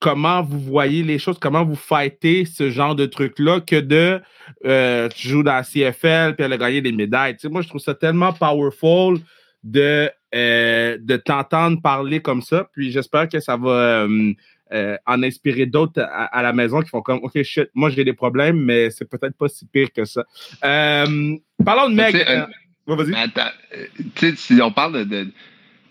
[0.00, 4.20] comment vous voyez les choses, comment vous fightez ce genre de truc-là que de
[4.64, 7.34] euh, tu joues dans la CFL puis elle a gagné des médailles.
[7.34, 9.18] Tu sais, moi, je trouve ça tellement powerful
[9.64, 12.68] de, euh, de t'entendre parler comme ça.
[12.72, 17.18] Puis j'espère que ça va euh, en inspirer d'autres à, la maison qui font comme
[17.22, 20.24] OK, shit, moi j'ai des problèmes, mais c'est peut-être pas si pire que ça.
[20.62, 22.14] parlons de Meg.
[22.86, 23.14] vas-y.
[24.14, 25.28] sais, si on parle de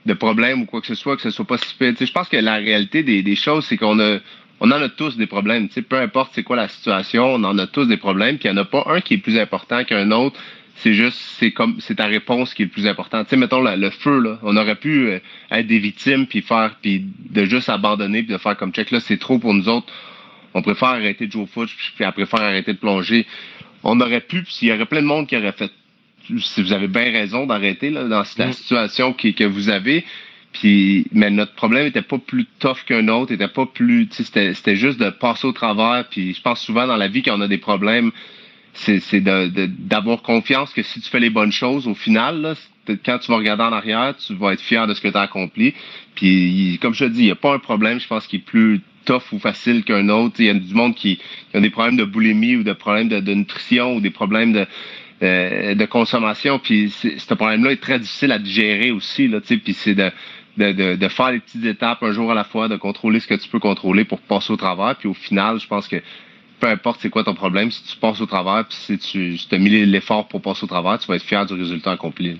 [0.07, 1.75] de problèmes ou quoi que ce soit, que ce soit pas si.
[1.79, 4.17] Je pense que la réalité des, des choses, c'est qu'on a
[4.59, 5.69] on en a tous des problèmes.
[5.69, 8.37] peu importe c'est quoi la situation, on en a tous des problèmes.
[8.37, 10.39] Puis il n'y en a pas un qui est plus important qu'un autre.
[10.77, 13.23] C'est juste, c'est comme, c'est ta réponse qui est le plus important.
[13.23, 16.75] Tu sais, mettons le, feu là, on aurait pu euh, être des victimes puis faire,
[16.81, 19.91] puis de juste abandonner puis de faire comme check là, c'est trop pour nous autres.
[20.53, 23.25] On préfère arrêter de jouer au foot puis on préfère arrêter de plonger.
[23.83, 25.71] On aurait pu, puis il y aurait plein de monde qui aurait fait
[26.39, 28.53] si vous avez bien raison d'arrêter dans la mm.
[28.53, 30.05] situation qui, que vous avez.
[30.53, 34.99] Puis, mais notre problème était pas plus tough qu'un autre, était pas plus, c'était, juste
[34.99, 36.05] de passer au travers.
[36.09, 38.11] Puis, je pense souvent dans la vie quand on a des problèmes,
[38.73, 42.55] c'est, d'avoir confiance que si tu fais les bonnes choses, au final, là,
[43.05, 45.21] quand tu vas regarder en arrière, tu vas être fier de ce que tu as
[45.21, 45.73] accompli.
[46.15, 48.45] Puis, comme je te dis, il n'y a pas un problème, je pense, qui est
[48.45, 50.35] plus tough ou facile qu'un autre.
[50.39, 53.09] Il y a du monde qui, qui a des problèmes de boulimie ou de problèmes
[53.09, 54.65] de, de nutrition ou des problèmes de,
[55.23, 56.59] euh, de consommation.
[56.59, 59.27] Puis ce problème-là est très difficile à digérer aussi.
[59.27, 60.11] Là, puis c'est de,
[60.57, 63.35] de, de, faire les petites étapes un jour à la fois, de contrôler ce que
[63.35, 64.95] tu peux contrôler pour passer au travers.
[64.95, 65.97] Puis au final, je pense que
[66.59, 69.57] peu importe c'est quoi ton problème, si tu passes au travers, puis si tu as
[69.57, 72.39] mis l'effort pour passer au travers, tu vas être fier du résultat accompli.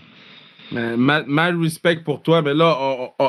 [0.72, 2.78] mal, respect pour toi, mais là,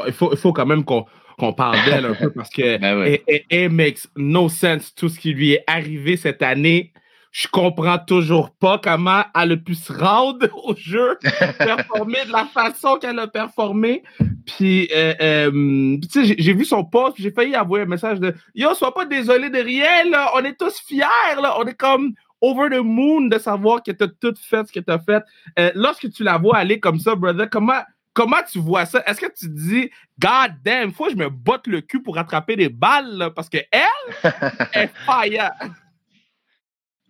[0.07, 1.05] il, faut, il faut quand même qu'on
[1.39, 5.33] qu'on parle d'elle un peu parce que ben it, makes no sense tout ce qui
[5.33, 6.93] lui est arrivé cette année
[7.39, 11.17] je comprends toujours pas comment elle a pu se rendre au jeu,
[11.57, 14.03] performer de la façon qu'elle a performé.
[14.45, 18.35] Puis, euh, euh, tu sais, j'ai vu son post, j'ai failli avoir un message de
[18.57, 20.33] Yo, sois pas désolé de rien, là.
[20.35, 21.05] On est tous fiers,
[21.41, 21.57] là.
[21.61, 24.81] On est comme over the moon de savoir que tu as tout fait ce que
[24.81, 25.23] tu as fait.
[25.61, 27.83] Euh, lorsque tu la vois aller comme ça, brother, comment,
[28.15, 29.01] comment tu vois ça?
[29.07, 32.19] Est-ce que tu te dis, God damn, faut que je me botte le cul pour
[32.19, 34.33] attraper des balles, parce que elle
[34.75, 35.53] est fire.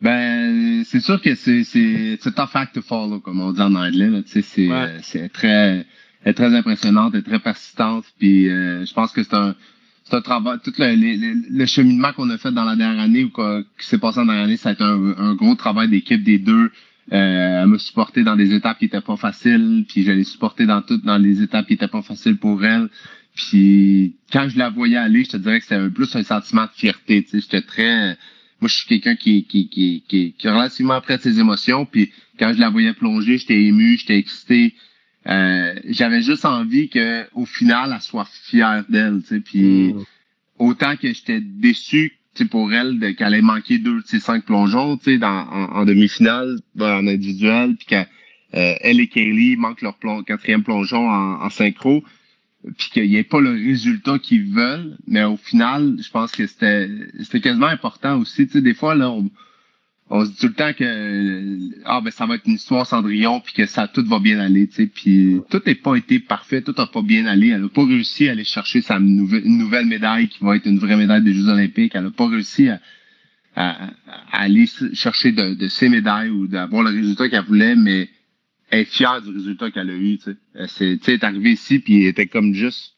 [0.00, 3.74] Ben, c'est sûr que c'est c'est c'est tough act to follow, comme on dit en
[3.74, 4.08] anglais.
[4.08, 4.22] Là.
[4.22, 4.68] Tu sais, c'est
[5.02, 5.86] c'est très
[6.24, 8.04] elle est très impressionnante, elle est très persistante.
[8.18, 9.54] Puis euh, je pense que c'est un
[10.04, 10.58] c'est un travail.
[10.62, 14.20] Tout le, le, cheminement qu'on a fait dans la dernière année ou qui s'est passé
[14.20, 16.70] en dernière année, ça a été un, un gros travail d'équipe des deux.
[17.12, 20.66] Euh, elle m'a supporté dans des étapes qui étaient pas faciles, puis je l'ai supporté
[20.66, 22.88] dans toutes dans les étapes qui étaient pas faciles pour elle.
[23.34, 26.70] Puis quand je la voyais aller, je te dirais que c'était plus un sentiment de
[26.74, 27.22] fierté.
[27.22, 28.16] Tu sais, j'étais très
[28.60, 31.86] moi, je suis quelqu'un qui, qui, qui, qui, qui est relativement près de ses émotions.
[31.86, 34.74] Puis quand je la voyais plonger, j'étais ému, j'étais excité.
[35.28, 39.20] Euh, j'avais juste envie que au final, elle soit fière d'elle.
[39.44, 40.04] Puis mm.
[40.58, 45.26] autant que j'étais déçu pour elle qu'elle ait manqué deux de ses cinq plongeons dans,
[45.26, 48.06] en, en demi-finale, en individuel, puis qu'elle
[48.54, 52.04] euh, elle et Kaylee manquent leur quatrième plongeon en, en synchro
[52.76, 54.96] puis qu'il n'y ait pas le résultat qu'ils veulent.
[55.06, 58.46] Mais au final, je pense que c'était c'était quasiment important aussi.
[58.46, 59.30] Tu sais, des fois, là, on,
[60.10, 63.40] on se dit tout le temps que ah ben ça va être une histoire Cendrillon
[63.40, 66.62] puis que ça tout va bien aller tu sais puis tout n'a pas été parfait
[66.62, 69.86] tout n'a pas bien allé elle n'a pas réussi à aller chercher sa nouvelle, nouvelle
[69.86, 72.80] médaille qui va être une vraie médaille des Jeux Olympiques elle n'a pas réussi à,
[73.56, 73.90] à,
[74.32, 78.08] aller chercher de, de ses médailles ou d'avoir le résultat qu'elle voulait mais
[78.70, 80.18] est fière du résultat qu'elle a eu.
[80.18, 80.36] Tu
[80.68, 82.94] sais, elle est arrivée ici puis elle était comme juste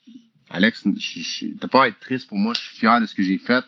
[0.53, 0.85] Alex,
[1.61, 3.65] t'as pas à être triste pour moi, je suis fier de ce que j'ai fait.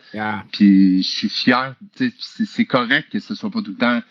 [0.50, 1.76] Puis je suis fier,
[2.20, 4.02] c'est correct que ce soit pas tout le temps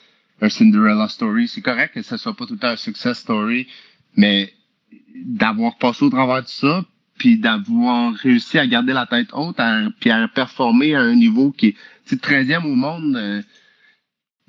[0.43, 3.67] un Cinderella story, c'est correct que ce soit pas tout le temps un success story,
[4.15, 4.53] mais
[5.15, 6.85] d'avoir passé au travers de ça,
[7.17, 9.59] puis d'avoir réussi à garder la tête haute,
[9.99, 13.41] puis à performer à un niveau qui est 13e au monde, euh,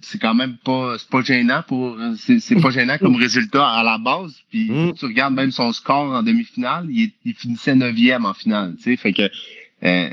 [0.02, 3.98] c'est quand même pas c'est pas gênant pour c'est pas gênant comme résultat à la
[3.98, 4.34] base.
[4.50, 4.94] Puis mm.
[4.94, 8.96] tu regardes même son score en demi-finale il, il finissait neuvième en finale tu sais.
[8.96, 9.30] Fait que
[9.84, 10.10] euh,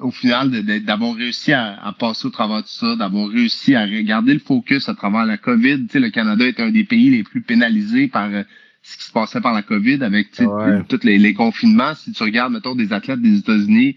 [0.00, 0.50] au final
[0.84, 4.94] d'avoir réussi à, passer au travers de ça d'avoir réussi à regarder le focus à
[4.94, 8.30] travers la Covid tu sais le Canada est un des pays les plus pénalisés par
[8.32, 8.42] euh,
[8.82, 11.94] ce qui se passait par la COVID avec tous les, les confinements.
[11.94, 13.94] Si tu regardes mettons des athlètes des États-Unis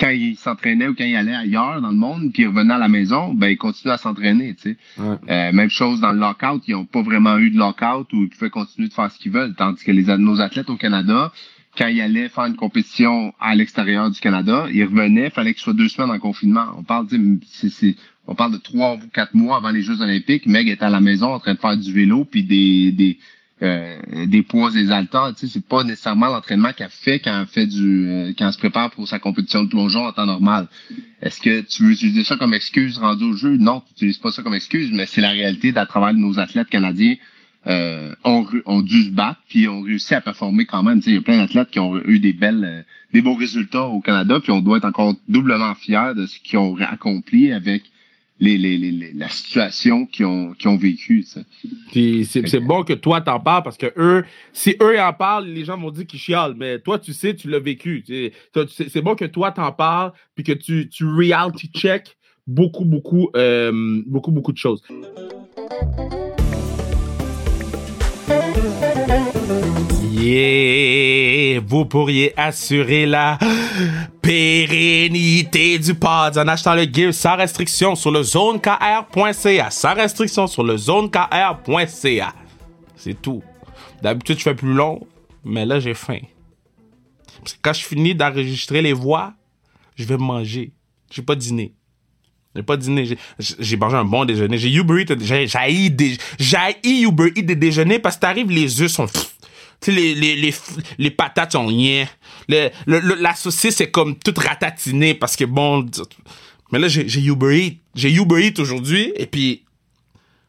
[0.00, 2.78] quand il s'entraînait ou quand il allait ailleurs dans le monde, puis il revenait à
[2.78, 4.54] la maison, ben il continuait à s'entraîner.
[4.54, 4.76] Tu sais.
[4.98, 8.28] Euh, même chose dans le lockout, ils n'ont pas vraiment eu de lockout où ils
[8.28, 9.54] pouvaient continuer de faire ce qu'ils veulent.
[9.54, 11.32] Tandis que les nos athlètes au Canada,
[11.76, 15.62] quand ils allaient faire une compétition à l'extérieur du Canada, ils revenaient, il fallait qu'ils
[15.62, 16.66] soient deux semaines en confinement.
[16.76, 17.06] On parle,
[17.46, 20.46] c'est, on parle de trois ou quatre mois avant les Jeux Olympiques.
[20.46, 23.18] Meg était à la maison en train de faire du vélo puis des, des
[23.64, 25.32] euh, des poids des haltères.
[25.36, 28.52] Tu sais, c'est pas nécessairement l'entraînement qu'elle fait quand elle fait du euh, quand elle
[28.52, 30.68] se prépare pour sa compétition de plongeon en temps normal.
[31.22, 33.56] Est-ce que tu veux utiliser ça comme excuse rendu au jeu?
[33.56, 36.68] Non, tu n'utilises pas ça comme excuse, mais c'est la réalité d'à travers nos athlètes
[36.68, 37.16] canadiens
[37.66, 41.00] euh, ont, ont, dû se battre puis ont réussi à performer quand même.
[41.06, 44.00] Il y a plein d'athlètes qui ont eu des belles, euh, des beaux résultats au
[44.00, 47.84] Canada, puis on doit être encore doublement fiers de ce qu'ils ont accompli avec
[48.40, 51.24] les, les, les, la situation qu'ils ont, qu ont vécu.
[51.92, 55.78] C'est bon que toi t'en parles parce que eux, si eux en parlent, les gens
[55.78, 58.04] vont dire qu'ils chialent, mais toi tu sais, tu l'as vécu.
[58.66, 62.16] C'est bon que toi t'en parles puis que tu, tu reality check
[62.46, 64.82] beaucoup, beaucoup, euh, beaucoup, beaucoup de choses.
[70.12, 73.38] Yeah, vous pourriez assurer la
[74.22, 79.70] pérennité du pod en achetant le gear sans restriction sur le zonekr.ca.
[79.70, 82.34] Sans restriction sur le zonekr.ca.
[82.96, 83.42] C'est tout.
[84.02, 85.06] D'habitude, je fais plus long,
[85.44, 86.20] mais là, j'ai faim.
[87.40, 89.34] Parce que quand je finis d'enregistrer les voix,
[89.96, 90.72] je vais manger.
[91.10, 91.74] Je vais pas dîner.
[92.54, 93.16] J'ai pas dîné.
[93.38, 94.58] J'ai mangé un bon déjeuner.
[94.58, 95.14] J'ai Uber Eats.
[96.38, 99.06] J'ai Uber Eats des déjeuners parce que t'arrives, les œufs sont
[99.86, 100.54] les, les, les,
[100.98, 102.06] les, patates sont rien.
[102.48, 105.86] Le, la saucisse est comme toute ratatinée parce que bon.
[106.72, 107.76] Mais là, j'ai Uber Eats.
[107.94, 109.62] J'ai Uber Eats aujourd'hui et puis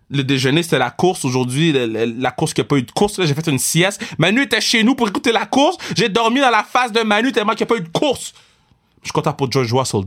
[0.09, 1.73] le déjeuner, c'était la course aujourd'hui.
[1.73, 3.23] La, course qui a pas eu de course.
[3.23, 4.03] J'ai fait une sieste.
[4.17, 5.77] Manu était chez nous pour écouter la course.
[5.95, 8.33] J'ai dormi dans la face de Manu tellement qu'il n'y a pas eu de course.
[9.01, 10.01] Je suis content pour George Russell,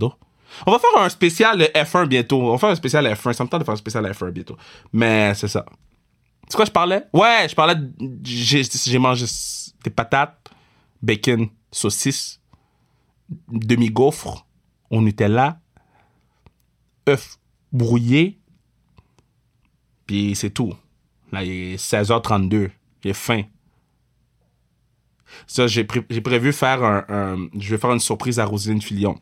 [0.67, 2.41] On va faire un spécial F1 bientôt.
[2.43, 3.33] On va faire un spécial F1.
[3.33, 4.57] Ça me tente de faire un spécial F1 bientôt.
[4.93, 5.65] Mais c'est ça.
[6.49, 7.05] C'est quoi je parlais?
[7.13, 7.75] Ouais, je parlais
[8.25, 9.27] j'ai mangé
[9.85, 10.51] des patates,
[11.03, 12.41] bacon, saucisse,
[13.49, 14.47] demi-gaufre
[14.91, 15.61] au Nutella,
[17.09, 17.39] œuf
[17.71, 18.39] brouillé,
[20.07, 20.73] puis c'est tout.
[21.31, 22.71] Là, il est 16h32.
[23.05, 23.43] J'ai faim.
[25.47, 29.19] Ça, j'ai prévu faire un, Je vais faire une surprise à Roselyne Filion.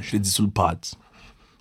[0.00, 0.78] Je l'ai dit sous le pod.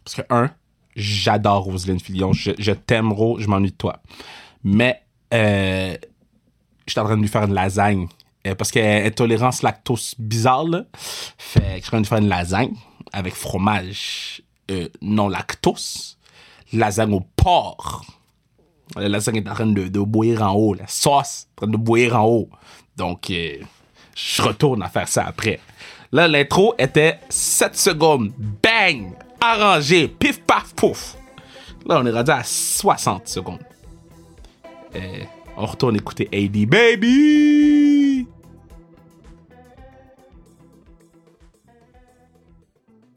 [0.03, 0.49] Parce que, un,
[0.95, 2.33] j'adore Roselyne Filion.
[2.33, 3.99] Je, je t'aime, Ro, je m'ennuie de toi.
[4.63, 5.95] Mais euh,
[6.85, 8.07] j'étais en train de lui faire une lasagne.
[8.45, 10.83] Euh, parce qu'elle est tolérance lactose bizarre, là.
[11.37, 12.75] Fait que je suis en train de faire une lasagne
[13.11, 14.41] avec fromage
[14.71, 16.17] euh, non lactose.
[16.71, 18.05] Lasagne au porc.
[18.95, 20.73] La lasagne est en train de, bouillir en haut.
[20.73, 22.49] La sauce est en train de bouillir en haut.
[22.97, 25.59] Donc, je retourne à faire ça après.
[26.13, 28.31] Là, l'intro était 7 secondes.
[28.37, 29.13] Bang!
[29.41, 30.07] Arrangé.
[30.07, 31.15] Pif, paf, pouf.
[31.87, 33.65] Là, on est rendu à 60 secondes.
[34.95, 35.23] Euh,
[35.57, 38.27] on retourne écouter AD Baby!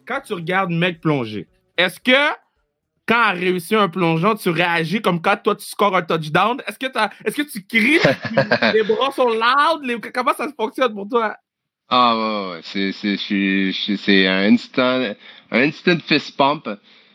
[0.07, 2.35] Quand tu regardes mec plonger, est-ce que
[3.07, 6.63] quand elle réussit un plongeon, tu réagis comme quand toi tu scores un touchdown?
[6.67, 6.87] Est-ce que,
[7.27, 8.01] est-ce que tu cries?
[8.73, 10.01] les bras sont loud?
[10.15, 11.37] comment ça se fonctionne pour toi?
[11.89, 15.15] Ah ouais, ouais, c'est, c'est, c'est un instant,
[15.53, 16.69] un instant fist pump.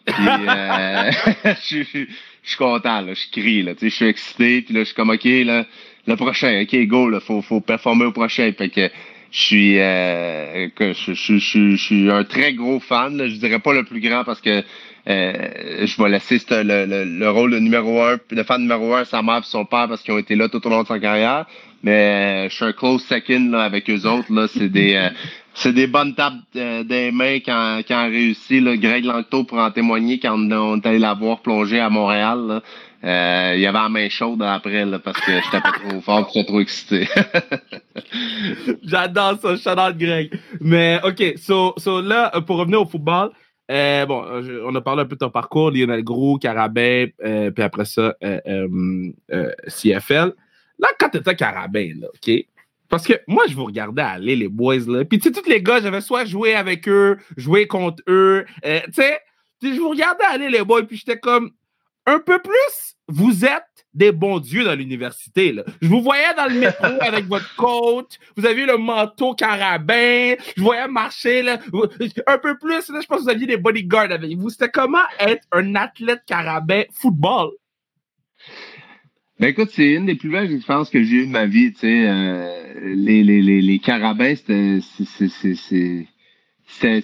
[0.06, 1.12] Puis, euh,
[1.70, 2.06] je, je
[2.44, 4.96] suis content, là, je crie, là, tu sais, je suis excité, puis là, je suis
[4.96, 5.66] comme, OK, là,
[6.08, 8.50] le prochain, OK, go, là, faut, faut performer au prochain.
[8.58, 8.90] Fait que
[9.32, 13.60] je suis, euh, je, je, je, je, suis un très gros fan, là, je dirais
[13.60, 14.64] pas le plus grand parce que
[15.08, 19.04] euh, je vais laisser le, le, le, rôle de numéro un, de fan numéro un
[19.04, 21.00] sa mère et son père parce qu'ils ont été là tout au long de sa
[21.00, 21.46] carrière.
[21.84, 24.32] Mais euh, je suis un close second avec eux autres.
[24.32, 25.10] Là, c'est des euh,
[25.54, 28.60] c'est des bonnes tapes euh, des mains quand, quand réussi.
[28.60, 32.62] Là, Greg Langto pour en témoigner quand on est allé la voir plonger à Montréal.
[33.04, 36.46] Il y avait la main chaude après là, parce que j'étais pas trop fort, j'étais
[36.46, 37.08] trop excité.
[38.84, 40.40] J'adore ça, shout Greg.
[40.60, 43.32] Mais ok, so, là, pour revenir au football,
[43.68, 44.24] bon,
[44.68, 48.14] on a parlé un peu de ton parcours, Lionel Gros, Carabin, puis après ça,
[49.68, 50.34] CFL.
[50.82, 52.32] Là, quand t'étais Carabin, là, ok,
[52.90, 55.06] parce que moi, je vous regardais aller, les boys, là.
[55.06, 58.46] Puis, tu sais, tous les gars, j'avais soit joué avec eux, joué contre eux.
[58.66, 59.22] Euh, tu sais,
[59.62, 61.52] je vous regardais aller, les boys, puis j'étais comme,
[62.06, 63.64] un peu plus, vous êtes
[63.94, 65.52] des bons dieux dans l'université.
[65.52, 65.64] Là.
[65.82, 70.62] Je vous voyais dans le métro avec votre coach, vous aviez le manteau carabin, je
[70.62, 71.60] voyais marcher, là,
[72.28, 74.50] un peu plus, là, je pense que vous aviez des bodyguards avec vous.
[74.50, 77.52] C'était comment être un athlète carabin football?
[79.42, 81.74] Ben écoute, c'est une des plus belles expériences que j'ai eues de ma vie.
[81.74, 84.80] Tu sais, euh, les, les, les, les carabins, c'est,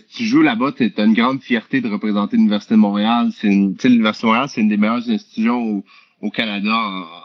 [0.07, 3.29] tu joues là-bas, tu as une grande fierté de représenter l'Université de Montréal.
[3.33, 5.83] C'est l'Université de Montréal, c'est une des meilleures institutions au,
[6.21, 6.79] au Canada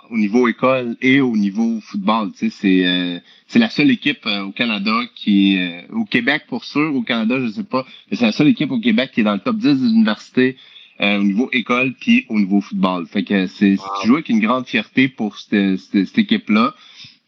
[0.09, 2.33] au niveau école et au niveau football.
[2.33, 6.45] Tu sais, c'est, euh, c'est la seule équipe euh, au Canada qui est, au Québec
[6.49, 9.21] pour sûr, au Canada, je sais pas, mais c'est la seule équipe au Québec qui
[9.21, 10.57] est dans le top 10 des universités
[11.03, 13.07] euh, au niveau école puis au niveau football.
[13.07, 16.75] Fait que c'est tu joues avec une grande fierté pour cette, cette, équipe-là.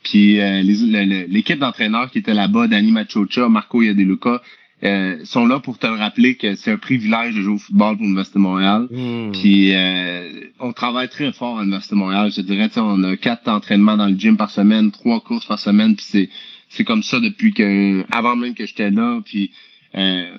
[0.03, 4.43] Puis euh, l'équipe d'entraîneurs qui était là-bas, Danny Machocha, Marco Yadeluca,
[4.85, 8.03] euh, sont là pour te rappeler que c'est un privilège de jouer au football pour
[8.03, 8.87] l'Université de Montréal.
[8.91, 9.33] Hmm.
[9.33, 10.29] Puis euh,
[10.61, 12.31] on travaille très fort à l'Université de Montréal.
[12.35, 15.97] Je dirais, on a quatre entraînements dans le gym par semaine, trois courses par semaine.
[15.97, 16.29] Puis c'est
[16.69, 19.21] c'est comme ça depuis que avant même que j'étais là.
[19.25, 19.53] Puis
[19.95, 20.37] euh,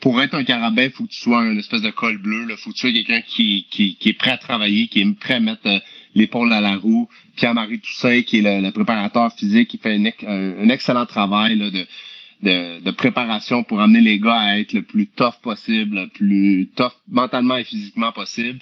[0.00, 2.44] pour être un carabin, faut que tu sois une espèce de col bleu.
[2.46, 2.56] Là.
[2.56, 5.40] Faut que tu sois quelqu'un qui, qui, est prêt à travailler, qui est prêt à
[5.40, 5.78] mettre euh,
[6.14, 7.08] l'épaule à la roue.
[7.36, 13.62] Pierre-Marie Toussaint, qui est le, préparateur physique, qui fait un, excellent travail de, de, préparation
[13.62, 17.64] pour amener les gars à être le plus tough possible, le plus tough mentalement et
[17.64, 18.60] physiquement possible.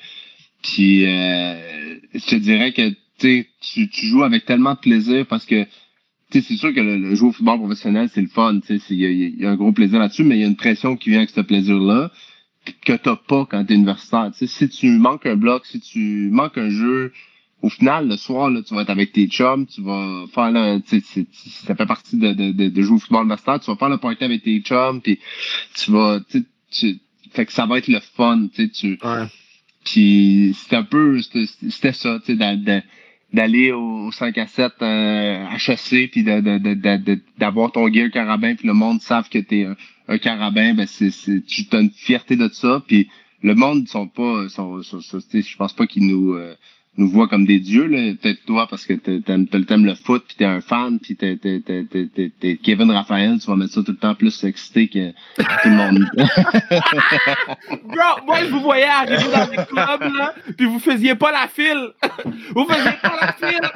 [0.62, 5.66] Puis euh, je te dirais que tu, tu joues avec tellement de plaisir parce que
[6.32, 8.58] c'est sûr que le, jouer au football professionnel, c'est le fun.
[8.90, 11.18] Il y, a un gros plaisir là-dessus, mais il y a une pression qui vient
[11.18, 12.10] avec ce plaisir-là
[12.84, 14.30] que t'as pas quand t'es universitaire.
[14.34, 17.12] si tu manques un bloc, si tu manques un jeu,
[17.60, 20.78] au final, le soir, là, tu vas être avec tes chums, tu vas faire là,
[20.86, 24.24] ça fait partie de, de, de, jouer au football universitaire, tu vas faire le party
[24.24, 25.18] avec tes chums, puis
[25.74, 26.20] tu vas,
[26.70, 28.98] tu, fait que ça va être le fun, tu tu.
[29.02, 29.26] Ouais.
[29.84, 32.84] Puis c'était un peu, c'était ça, tu sais,
[33.32, 36.24] d'aller au 5 à 7 euh, HEC puis
[37.38, 39.76] d'avoir ton gear carabin puis le monde savent que t'es un,
[40.08, 41.10] un carabin ben c'est
[41.46, 43.08] tu as une fierté de ça puis
[43.42, 46.54] le monde sont pas sont, sont, je pense pas qu'ils nous euh,
[46.96, 48.12] nous voient comme des dieux là.
[48.20, 51.60] Peut-être toi parce que t'aimes t'aimes le foot puis t'es un fan puis t'es t'es,
[51.60, 55.46] t'es, t'es, Kevin Raphaël tu vas mettre ça tout le temps plus excité que tout
[55.64, 56.06] le monde.
[57.84, 61.48] Bro moi je vous voyais arriver dans les clubs là puis vous faisiez pas la
[61.48, 61.90] file.
[62.54, 63.70] Vous faisiez pas la file.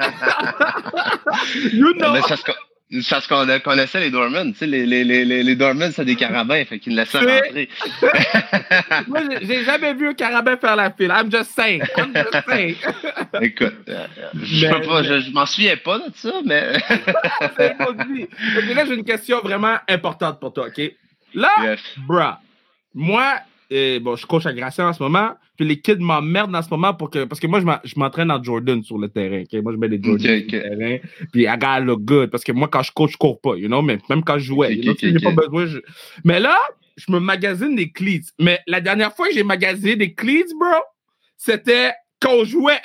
[1.73, 2.13] You know
[3.09, 6.63] parce qu'on connaissait les Dormans, tu sais, les, les, les, les Dormans, c'est des carabins,
[6.63, 7.67] fait qu'ils ne laissaient rentrer.
[9.07, 11.11] Moi, j'ai jamais vu un carabin faire la file.
[11.11, 11.81] I'm just saying.
[11.97, 12.75] I'm just saying.
[13.41, 14.07] Écoute, euh,
[14.41, 16.73] je pas, je, m'en souviens pas de ça, mais.
[18.73, 20.81] là, j'ai une question vraiment importante pour toi, OK?
[21.33, 21.81] Là, yes.
[22.07, 22.37] bruh,
[22.93, 25.31] moi, et, bon, je coach à Gracien en ce moment.
[25.57, 28.41] Puis les kids m'emmerdent en ce moment pour que, parce que moi, je m'entraîne en
[28.41, 29.43] Jordan sur le terrain.
[29.61, 30.97] Moi, je mets des Jordan sur le terrain.
[31.33, 32.29] Puis I gotta look good.
[32.29, 34.45] Parce que moi, quand je coach, je cours pas, you know, mais même quand je
[34.45, 35.81] jouais, you know, pas besoin.
[36.23, 36.57] Mais là,
[36.95, 38.31] je me magasine des cleats.
[38.39, 40.81] Mais la dernière fois que j'ai magasiné des cleats, bro,
[41.35, 42.81] c'était quand on jouait.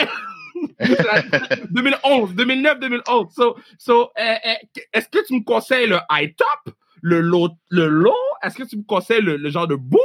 [1.70, 3.34] 2011, 2009, 2011.
[3.34, 7.88] So, so eh, eh, est-ce que tu me conseilles le high top, le low, le
[7.88, 8.12] low?
[8.42, 10.00] Est-ce que tu me conseilles le, le genre de boot?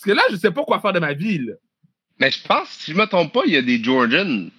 [0.00, 1.40] Parce que là, je sais pas quoi faire de ma vie.
[2.18, 4.50] Mais je pense, si je me trompe pas, il y a des Jordan.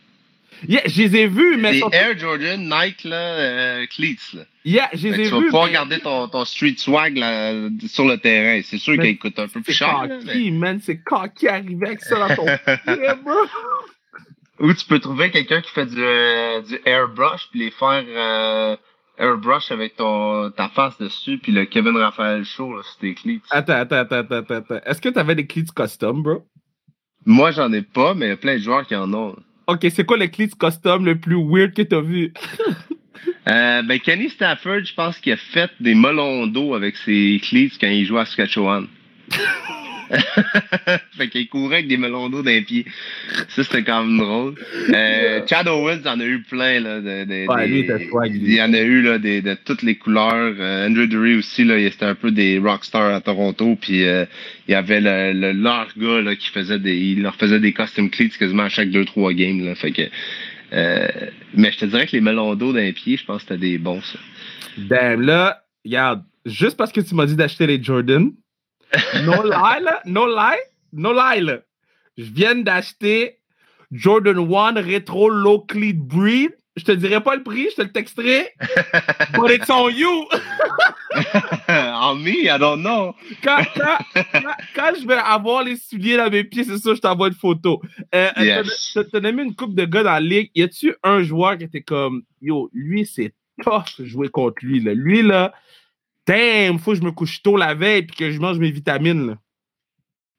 [0.67, 1.71] Yeah, je les ai vus, mais.
[1.71, 4.43] Des Air Jordan, Nike, là, euh, Cleats, là.
[4.63, 5.23] Yeah, je les ai vus.
[5.23, 7.53] Tu vas pouvoir garder ton, ton street swag là,
[7.87, 8.61] sur le terrain.
[8.63, 10.07] C'est sûr qu'il coûte un peu plus cher.
[10.07, 10.79] C'est cocky, man.
[10.83, 12.45] C'est cocky arrivé avec ça dans ton
[13.23, 13.37] bro.
[14.59, 18.77] Ou tu peux trouver quelqu'un qui fait du, euh, du airbrush puis les faire euh,
[19.21, 23.15] airbrush avec ton, ta face dessus puis le Kevin Raphaël Show là, sur tes.
[23.51, 24.79] Attends, attends, attends, attends, attends.
[24.85, 26.43] Est-ce que tu avais des cleats custom, bro?
[27.25, 29.35] Moi, j'en ai pas, mais il y a plein de joueurs qui en ont.
[29.67, 32.33] Ok, c'est quoi le cleats custom le plus weird que t'as vu?
[33.47, 37.77] euh, ben, Kenny Stafford, je pense qu'il a fait des melons d'eau avec ses cleats
[37.79, 38.87] quand il jouait à Saskatchewan.
[41.17, 42.85] fait qu'il courait avec des melons d'eau dans les pieds.
[43.49, 44.55] Ça, c'était quand même drôle.
[44.93, 46.79] Euh, Chad Owens en a eu plein.
[46.79, 47.67] Là, de, de, ouais,
[48.29, 50.55] lui, il y en a eu là, de, de toutes les couleurs.
[50.59, 53.77] Euh, Andrew Dury aussi, là, c'était un peu des rockstars à Toronto.
[53.79, 54.25] Puis euh,
[54.67, 56.95] il y avait le, le, leur gars là, qui faisait des.
[56.95, 59.65] Il leur faisait des custom cleats quasiment à chaque 2-3 games.
[59.65, 60.03] Là, fait que,
[60.73, 61.07] euh,
[61.53, 63.59] mais je te dirais que les melons d'eau dans les pieds, je pense que c'était
[63.59, 64.19] des bons, ça.
[64.77, 68.31] Ben là, regarde, juste parce que tu m'as dit d'acheter les Jordan,
[69.23, 70.59] no lie, no lie,
[70.93, 71.59] no lie.
[72.17, 73.39] Je viens d'acheter
[73.91, 76.51] Jordan 1 Retro Low Cleat Breed.
[76.77, 78.47] Je te dirai pas le prix, je te le texterai.
[79.33, 80.25] But it's on you.
[81.67, 83.13] on me, I don't know.
[83.43, 83.61] Quand,
[84.73, 87.81] quand, je vais avoir les souliers dans mes pieds, c'est ça, je t'envoie une photo.
[88.15, 88.97] Euh, euh yes.
[89.11, 90.49] T'as mis une coupe de gars dans la ligue.
[90.55, 94.81] Y a-tu un joueur qui était comme, yo, lui, c'est tough jouer contre lui.
[94.81, 94.93] Là?
[94.93, 95.53] Lui, là,
[96.27, 99.27] damn, faut que je me couche tôt la veille et que je mange mes vitamines.
[99.27, 99.37] Là.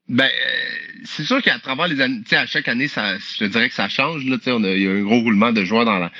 [0.09, 3.75] Ben, euh, c'est sûr qu'à travers les années, à chaque année, ça, je dirais que
[3.75, 4.25] ça change.
[4.25, 6.11] Là, on a, il y a un gros roulement de joueurs dans la,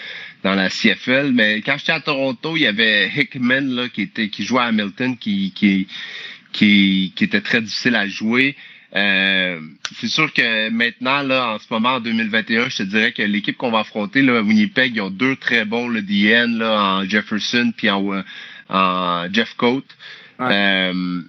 [0.43, 1.31] dans la CFL.
[1.33, 4.65] Mais quand j'étais à Toronto, il y avait Hickman là, qui, était, qui jouait à
[4.65, 5.87] Hamilton, qui, qui,
[6.51, 8.55] qui, était très difficile à jouer.
[8.95, 9.59] Euh,
[9.99, 13.57] c'est sûr que maintenant, là, en ce moment, en 2021, je te dirais que l'équipe
[13.57, 17.73] qu'on va affronter, là, Winnipeg, ils ont deux très bons le DN là, en Jefferson
[17.75, 18.23] puis en,
[18.73, 19.83] en Jeff Coat.
[20.41, 21.23] Euh,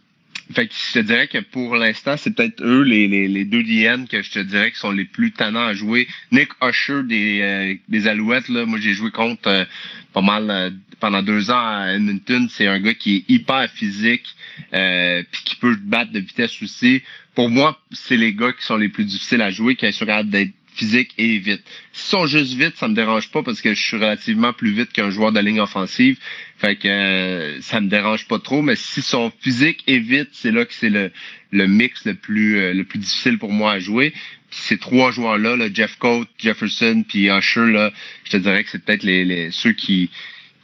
[0.53, 3.62] fait que je te dirais que pour l'instant, c'est peut-être eux, les, les, les deux
[3.62, 6.07] DN que je te dirais qui sont les plus tannants à jouer.
[6.32, 9.64] Nick Usher des, euh, des Alouettes, là, moi j'ai joué contre euh,
[10.12, 10.70] pas mal euh,
[11.01, 12.47] pendant deux ans à Edmonton.
[12.51, 14.26] C'est un gars qui est hyper physique,
[14.70, 17.03] puis qui peut battre de vitesse aussi.
[17.34, 20.30] Pour moi, c'est les gars qui sont les plus difficiles à jouer, qui sont capables
[20.30, 21.62] d'être physique et vite.
[21.93, 24.93] S'ils sont juste vite, ça me dérange pas parce que je suis relativement plus vite
[24.93, 26.18] qu'un joueur de ligne offensive.
[26.59, 28.62] Fait que euh, ça me dérange pas trop.
[28.62, 31.11] Mais s'ils sont physiques et vite, c'est là que c'est le,
[31.51, 34.12] le mix le plus euh, le plus difficile pour moi à jouer.
[34.51, 37.91] ces trois joueurs-là, là, Jeff Coate, Jefferson, puis Usher,
[38.25, 40.11] je te dirais que c'est peut-être les, ceux qui,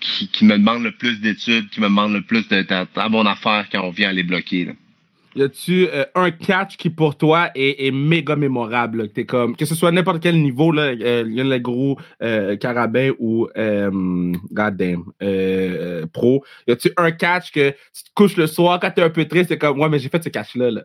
[0.00, 3.26] qui, me demandent le plus d'études, qui me demandent le plus de, de, de, bonne
[3.26, 4.66] affaire quand on vient à les bloquer.
[4.66, 4.72] Là
[5.34, 9.10] y a-tu euh, un catch qui pour toi est, est méga mémorable?
[9.10, 13.48] Que, comme, que ce soit n'importe quel niveau, là, euh, le gros euh, carabin ou
[13.56, 16.44] euh, goddamn euh, pro.
[16.66, 19.48] Y a-tu un catch que tu te couches le soir quand t'es un peu triste,
[19.48, 20.70] c'est comme ouais, mais j'ai fait ce catch-là.
[20.70, 20.84] Là?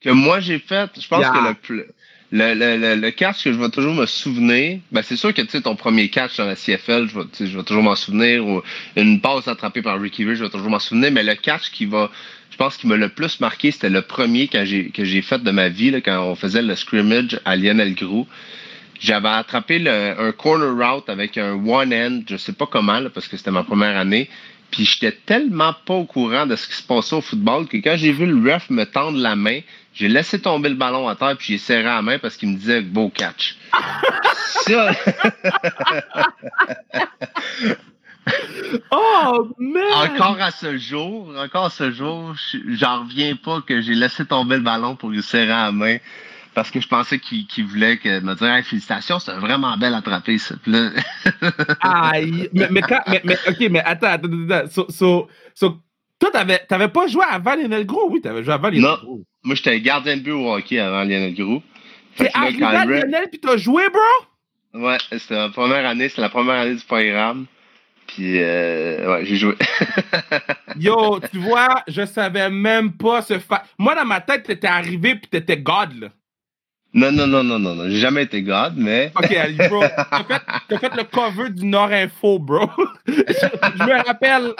[0.00, 1.30] Que moi j'ai fait, je pense yeah.
[1.30, 1.84] que le plus.
[2.32, 5.76] Le, catch que je vais toujours me souvenir, ben c'est sûr que tu sais ton
[5.76, 8.62] premier catch dans la CFL, je vais, toujours m'en souvenir, ou
[8.96, 11.86] une passe attrapée par Ricky Ray, je vais toujours m'en souvenir, mais le catch qui
[11.86, 12.10] va,
[12.50, 15.68] je pense qui m'a le plus marqué, c'était le premier que j'ai fait de ma
[15.68, 18.26] vie quand on faisait le scrimmage à Lionel Gros.
[18.98, 23.36] J'avais attrapé un corner route avec un one end, je sais pas comment parce que
[23.36, 24.28] c'était ma première année.
[24.70, 27.96] Puis j'étais tellement pas au courant de ce qui se passait au football que quand
[27.96, 29.60] j'ai vu le ref me tendre la main,
[29.96, 32.56] j'ai laissé tomber le ballon à terre puis j'ai serré la main parce qu'il me
[32.56, 33.56] disait beau catch.
[34.66, 34.92] Ça.
[38.90, 40.12] oh man!
[40.12, 42.34] Encore à ce jour, encore à ce jour,
[42.68, 45.98] j'en reviens pas que j'ai laissé tomber le ballon pour lui serrer la main
[46.54, 49.94] parce que je pensais qu'il qu voulait que, me dire hey, félicitations, c'est vraiment belle
[49.94, 50.54] attrapé ça.
[51.80, 54.70] Aïe, mais, mais, quand, mais, mais, ok, mais attends, attends, attends.
[54.70, 55.82] So, so, so,
[56.18, 58.96] toi, t'avais, t'avais pas joué avant Lionel Gros, oui, t'avais joué avant Lionel non.
[59.02, 59.22] Gros.
[59.44, 61.62] Moi, j'étais gardien de but au hockey avant Lionel Gros.
[62.16, 64.80] T'es arrivé à Lionel puis t'as joué, bro?
[64.82, 67.46] Ouais, c'était la première année, c'est la première année du programme.
[68.06, 69.54] Puis, euh, ouais, j'ai joué.
[70.78, 73.64] Yo, tu vois, je savais même pas ce fa...
[73.78, 76.08] Moi, dans ma tête, t'étais arrivé puis t'étais God, là.
[76.96, 77.90] Non, non, non, non, non, non.
[77.90, 79.12] J'ai jamais été God, mais.
[79.14, 79.82] Ok, Ali, bro.
[79.82, 82.70] T'as fait, fait le cover du Nord Info, bro.
[83.06, 84.54] je, je, me rappelle.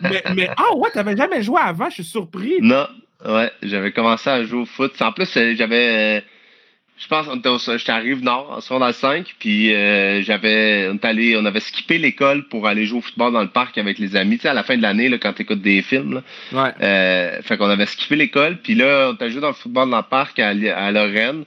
[0.00, 2.56] mais, mais, ah oh, ouais, t'avais jamais joué avant, je suis surpris.
[2.62, 2.86] Non,
[3.26, 4.94] ouais, j'avais commencé à jouer au foot.
[5.02, 6.24] En plus, j'avais.
[7.02, 7.26] Je pense
[7.76, 12.44] j'étais à Rive-Nord, en secondaire 5, puis euh, j'avais, on, allé, on avait skippé l'école
[12.44, 14.62] pour aller jouer au football dans le parc avec les amis, tu sais, à la
[14.62, 16.14] fin de l'année, là, quand tu écoutes des films.
[16.14, 16.22] Là.
[16.52, 16.70] Ouais.
[16.80, 19.96] Euh, fait qu'on avait skippé l'école, puis là, on t'a joué dans le football dans
[19.96, 21.44] le parc à, à Lorraine.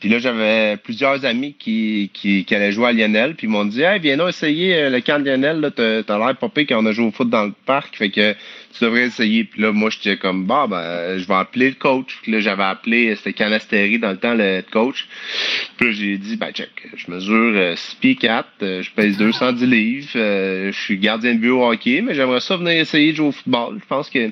[0.00, 3.64] Puis là, j'avais plusieurs amis qui, qui, qui allaient jouer à Lionel, puis ils m'ont
[3.64, 6.92] dit Hey, viens donc essayer le camp de Lionel, t'as, l'air popé quand on a
[6.92, 8.34] joué au foot dans le parc, fait que
[8.76, 9.44] tu devrais essayer.
[9.44, 12.18] Puis là, moi, j'étais comme Bah, ben, je vais appeler le coach.
[12.22, 15.06] Puis là, j'avais appelé, c'était Canasteri dans le temps, le coach.
[15.76, 19.16] Puis là, j'ai dit Ben, check, je mesure euh, 6 pieds 4, euh, je pèse
[19.16, 23.12] 210 livres, euh, je suis gardien de but au hockey, mais j'aimerais ça venir essayer
[23.12, 23.78] de jouer au football.
[23.80, 24.30] Je pense que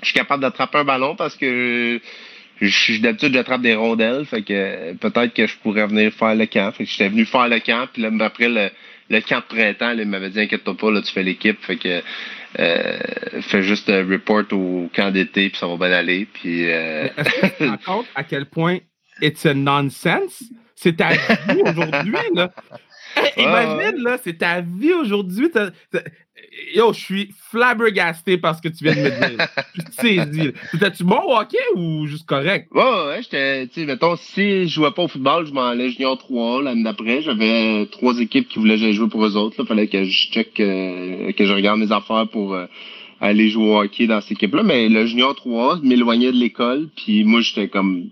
[0.00, 2.00] je suis capable d'attraper un ballon parce que
[2.60, 6.72] je d'habitude j'attrape des rondelles, fait que peut-être que je pourrais venir faire le camp.
[6.72, 8.70] Fait que j'étais venu faire le camp, puis là après le,
[9.10, 11.76] le camp de printemps, là, il m'avait dit inquiète-toi pas, là tu fais l'équipe, fait
[11.76, 12.02] que
[12.58, 12.98] euh,
[13.42, 16.26] fais juste un report au camp d'été puis ça va bien aller.
[16.32, 17.08] Puis euh...
[17.16, 18.78] est-ce que tu te rends compte à quel point
[19.20, 20.42] it's a nonsense?
[20.74, 22.50] C'est vie aujourd'hui, là.
[23.36, 25.48] Imagine, là, c'est ta vie aujourd'hui.
[26.74, 29.48] Yo, je suis flabbergasté par ce que tu viens de me dire.
[29.74, 30.16] tu
[30.78, 32.68] sais, tu bon au hockey ou juste correct?
[32.72, 35.90] Ouais, ouais, j'étais, tu sais, mettons, si je jouais pas au football, je m'en allais
[35.90, 37.22] junior 3 l'année d'après.
[37.22, 39.56] J'avais trois équipes qui voulaient jouer pour eux autres.
[39.58, 42.66] Il fallait que je check, euh, que je regarde mes affaires pour euh,
[43.20, 44.62] aller jouer au hockey dans cette équipe-là.
[44.62, 48.10] Mais le junior 3 m'éloignait de l'école, puis moi, j'étais comme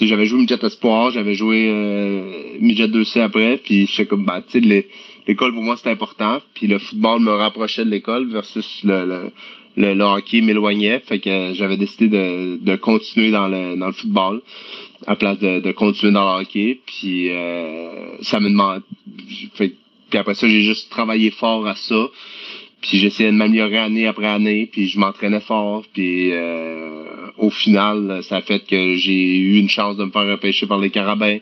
[0.00, 4.60] j'avais joué midget espoir, j'avais joué euh, midget 2C après, puis j'étais comme bah tu
[4.60, 4.86] sais
[5.26, 9.30] l'école pour moi c'était important, puis le football me rapprochait de l'école versus le,
[9.76, 13.92] le, le, hockey m'éloignait, fait que j'avais décidé de, de continuer dans le dans le
[13.92, 14.42] football
[15.06, 18.82] à place de, de continuer dans le hockey, puis euh, ça me demande
[20.10, 22.08] puis après ça j'ai juste travaillé fort à ça.
[22.80, 28.22] Puis j'essayais de m'améliorer année après année, puis je m'entraînais fort, puis euh, au final,
[28.22, 31.38] ça a fait que j'ai eu une chance de me faire repêcher par les Carabins.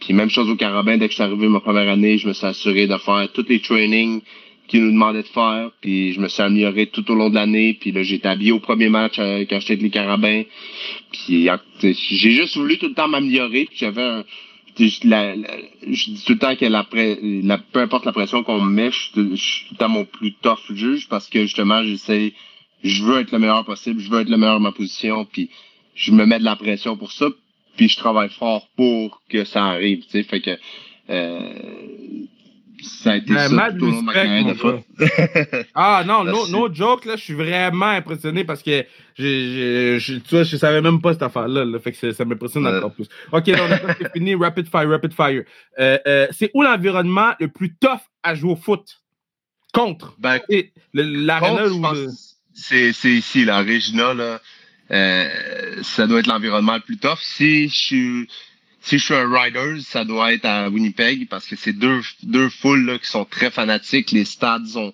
[0.00, 2.32] Puis même chose aux Carabins, dès que je suis arrivé ma première année, je me
[2.32, 4.20] suis assuré de faire tous les trainings
[4.66, 7.76] qu'ils nous demandaient de faire, puis je me suis amélioré tout au long de l'année,
[7.78, 10.42] puis là été habillé au premier match euh, quand j'étais avec les Carabins.
[11.12, 11.48] Puis
[11.80, 14.24] j'ai juste voulu tout le temps m'améliorer, puis j'avais un
[14.76, 19.34] je dis tout le temps que la peu importe la pression qu'on me met, je,
[19.34, 22.32] je, suis tout le temps mon plus tough juge parce que justement, j'essaie
[22.84, 25.50] je veux être le meilleur possible, je veux être le meilleur de ma position, puis
[25.94, 27.26] je me mets de la pression pour ça,
[27.76, 30.50] puis je travaille fort pour que ça arrive, tu sais, fait que
[31.10, 31.40] euh,
[32.82, 35.66] ça a été Ben, ça tout au long de ma respect, carrière de mon foot.
[35.74, 38.84] Ah non, no, joke, là, je suis vraiment impressionné parce que
[39.16, 41.64] je- tu vois, je savais même pas cette affaire-là.
[41.64, 42.76] Là, fait que ça m'impressionne Ouais.
[42.76, 43.06] encore plus.
[43.32, 44.34] Ok, donc c'est fini.
[44.34, 45.44] Rapid fire, rapid fire.
[45.78, 48.84] Euh, euh, c'est où l'environnement le plus tough à jouer au foot?
[49.72, 50.14] Contre.
[50.18, 50.40] Ben,
[50.92, 51.82] L'arena où.
[52.54, 54.40] C'est ici, la Regina, là.
[54.90, 57.18] Euh, ça doit être l'environnement le plus tough.
[57.22, 58.28] Si je suis
[58.82, 62.50] si je suis un rider, ça doit être à Winnipeg parce que c'est deux deux
[62.50, 64.12] foules là, qui sont très fanatiques.
[64.12, 64.92] Les stades ont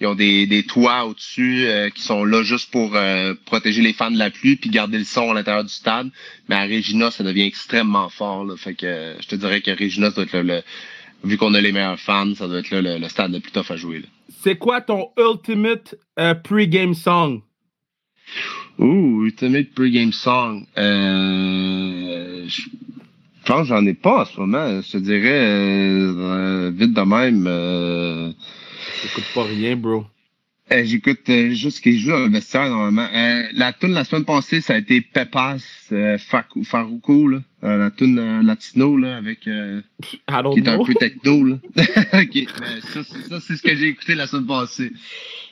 [0.00, 3.92] ils ont des, des toits au-dessus euh, qui sont là juste pour euh, protéger les
[3.92, 6.10] fans de la pluie puis garder le son à l'intérieur du stade.
[6.48, 8.44] Mais à Regina, ça devient extrêmement fort.
[8.44, 8.56] Là.
[8.56, 10.62] Fait que je te dirais que Regina, ça doit être le, le-
[11.24, 13.50] vu qu'on a les meilleurs fans, ça doit être là, le, le stade le plus
[13.52, 14.00] tough à jouer.
[14.00, 14.06] Là.
[14.28, 17.42] C'est quoi ton ultimate euh, pre-game song?
[18.78, 20.64] Ouh, Ultimate Pre-Game Song.
[20.76, 22.62] Euh, je
[23.44, 24.80] pense que j'en ai pas en ce moment.
[24.80, 28.30] Je te dirais, euh, euh, vite de même, euh,
[29.02, 30.04] J'écoute pas rien, bro.
[30.72, 33.08] Euh, j'écoute euh, juste ce qui joue dans le vestiaire normalement.
[33.12, 35.56] Euh, la tune la semaine passée, ça a été Pepas
[35.92, 36.18] euh,
[36.64, 37.38] Faruko, là.
[37.64, 40.16] Euh, la tune euh, latino, là, avec, euh, qui
[40.60, 41.56] est un peu techno, là.
[42.12, 44.92] Ok, ben, ça, c'est- ça, c'est ce que j'ai écouté la semaine passée.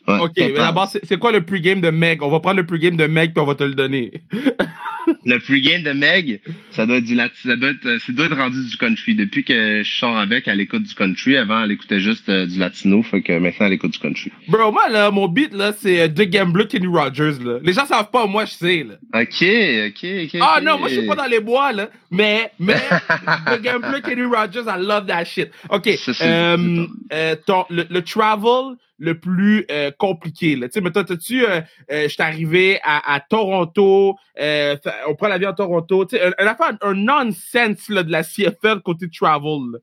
[0.07, 2.23] Ouais, Ok, mais d'abord, c'est c'est quoi le pre-game de Meg?
[2.23, 4.13] On va prendre le pre-game de Meg puis on va te le donner.
[5.27, 8.37] Le pre-game de Meg, ça doit être du ça doit être, euh, ça doit être
[8.37, 9.17] rendu du country.
[9.17, 11.37] Depuis que je sors avec, elle écoute du country.
[11.37, 13.03] Avant, elle écoutait juste euh, du latino.
[13.03, 14.31] Fait que maintenant, elle écoute du country.
[14.47, 17.59] Bro, moi, là, mon beat, là, c'est euh, The Gambler Kenny Rogers, là.
[17.61, 18.95] Les gens savent pas, moi, je sais, là.
[19.21, 19.43] Ok,
[19.89, 20.41] ok, ok.
[20.41, 21.91] Ah non, moi, je suis pas dans les bois, là.
[22.13, 22.75] Mais, mais,
[23.47, 25.51] The Gambler Kenny Rogers, I love that shit.
[25.71, 30.69] OK, Ça, euh, euh, ton, le, le travel le plus euh, compliqué, là.
[30.69, 34.77] Tu sais, mais toi, t'as-tu, euh, euh, je suis arrivé à, Toronto, euh,
[35.09, 38.81] on prend l'avion à Toronto, tu un, un affaire, un nonsense, là, de la CFL
[38.83, 39.81] côté travel.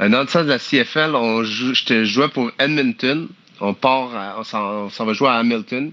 [0.00, 3.28] Un sens de la CFL, on joue, je jouais pour Edmonton.
[3.60, 4.42] On part, on
[4.90, 5.92] s'en va jouer à Hamilton.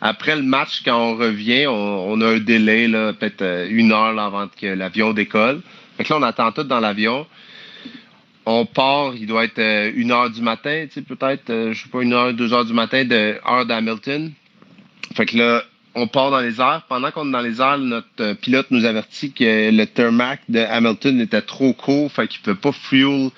[0.00, 4.48] Après le match, quand on revient, on, a un délai, peut-être euh, une heure avant
[4.48, 5.60] que l'avion décolle.
[5.96, 7.26] Fait que là, on attend tout dans l'avion.
[8.52, 11.82] On part, il doit être euh, une heure du matin, tu sais, peut-être, euh, je
[11.84, 14.32] sais pas, une heure, deux heures du matin de heure d'Hamilton.
[15.14, 15.62] Fait que là,
[15.94, 16.82] on part dans les airs.
[16.88, 20.60] Pendant qu'on est dans les airs, notre euh, pilote nous avertit que le tarmac de
[20.60, 23.30] Hamilton était trop court, fait qu'il ne peut pas fuel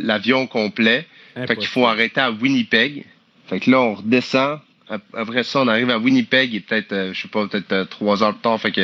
[0.00, 1.06] l'avion complet.
[1.34, 3.04] Fait qu'il faut arrêter à Winnipeg.
[3.46, 4.58] Fait que là, on redescend.
[4.88, 8.22] Ap- Après ça, on arrive à Winnipeg et peut-être, euh, je sais pas, peut-être trois
[8.22, 8.60] heures plus tard.
[8.60, 8.82] Fait que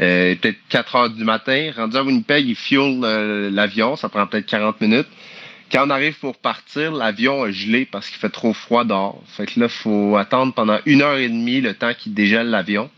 [0.00, 1.72] euh, peut-être 4 heures du matin.
[1.76, 3.96] Rendu à Winnipeg, il fuel euh, l'avion.
[3.96, 5.08] Ça prend peut-être 40 minutes.
[5.70, 9.22] Quand on arrive pour partir, l'avion a gelé parce qu'il fait trop froid dehors.
[9.26, 12.90] Fait que là, faut attendre pendant une heure et demie le temps qu'il dégèle l'avion.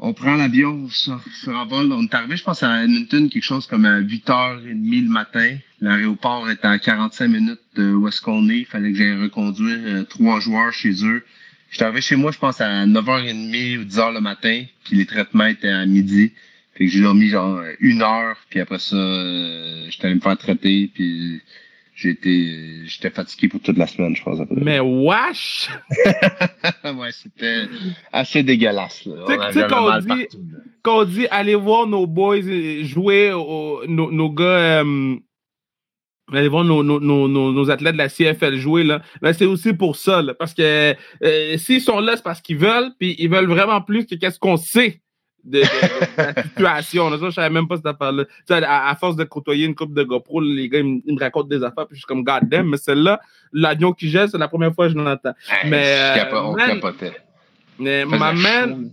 [0.00, 1.10] On prend l'avion, on se,
[1.50, 1.92] renvole.
[1.92, 5.56] On est arrivé, je pense, à Edmonton, quelque chose comme à 8h30 le matin.
[5.80, 8.58] L'aéroport est à 45 minutes de où est-ce qu'on est.
[8.58, 11.24] Il fallait que j'aille reconduire euh, trois joueurs chez eux.
[11.70, 14.64] J'étais arrivé chez moi, je pense, à 9h30 ou 10h le matin.
[14.84, 16.32] Puis les traitements étaient à midi.
[16.74, 18.36] Fait que j'ai dormi genre une heure.
[18.50, 20.90] Puis après ça, euh, j'étais allé me faire traiter.
[20.94, 21.40] Puis
[21.94, 24.38] j'ai été, j'étais fatigué pour toute la semaine, je pense.
[24.50, 25.68] Mais wesh!
[26.84, 27.64] ouais, c'était
[28.12, 29.04] assez dégueulasse.
[29.04, 29.14] Là.
[29.26, 30.58] Tu sais- qu'on dit- partout, là.
[30.82, 32.40] Quand on dit allez voir nos boys
[32.82, 35.16] jouer, nos, nos gars, euh,
[36.36, 39.46] allez voir nos, nos, nos, nos, nos athlètes de la CFL jouer, là, ben, c'est
[39.46, 43.16] aussi pour ça, là, parce que euh, s'ils sont là, c'est parce qu'ils veulent, puis
[43.18, 45.00] ils veulent vraiment plus que qu'est-ce qu'on sait.
[45.44, 47.08] De, de- de la situation.
[47.08, 47.16] Là.
[47.18, 48.24] Ça, je savais même pas cette affaire-là.
[48.26, 51.00] Tu sais, à, à force de côtoyer une coupe de GoPro, les gars, ils, me-
[51.06, 53.20] ils me racontent des affaires, puis je suis comme, God damn, mais celle-là,
[53.52, 55.32] l'avion qui gèle, c'est la première fois que je l'entends.
[55.48, 57.16] Hey, Mais, je euh, capo- on man, capotait.
[57.78, 58.90] Mais ma man,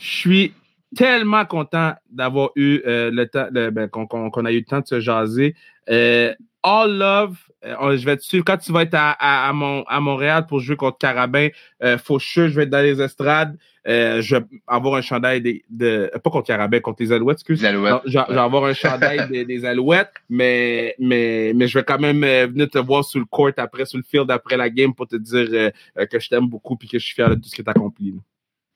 [0.00, 0.52] je suis
[0.94, 4.86] tellement content d'avoir eu euh, le temps, ben, qu'on qu'on a eu le temps de
[4.86, 5.54] se jaser.
[5.88, 6.34] Euh,
[6.68, 8.44] all love, euh, on- je vais te suivre.
[8.44, 11.48] Quand tu vas être à, à, à, Mon- à Montréal pour jouer contre Carabin,
[11.82, 13.56] euh, Faucheux, je vais être dans les estrades.
[13.86, 16.10] Euh, je vais avoir un chandail des, de.
[16.22, 17.62] Pas contre Carabin, contre les Alouettes, excuse.
[17.62, 17.92] Les Alouettes.
[17.94, 21.84] Non, Je je vais avoir un chandail des, des Alouettes, mais, mais, mais je vais
[21.84, 24.68] quand même euh, venir te voir sur le court après, sur le field après la
[24.68, 27.30] game pour te dire euh, euh, que je t'aime beaucoup et que je suis fier
[27.30, 28.12] de tout ce que tu as accompli.
[28.12, 28.18] là.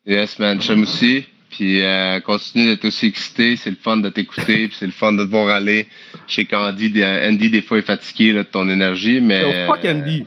[0.05, 1.27] Yes, man, j'aime aussi.
[1.53, 3.57] Puis euh, continue d'être aussi excité.
[3.57, 4.69] C'est le fun de t'écouter.
[4.69, 5.87] puis c'est le fun de te voir aller.
[6.27, 9.43] Je sais qu'Andy, des- Andy, des fois, est fatigué là, de ton énergie, mais.
[9.43, 10.25] Yo, fuck Andy.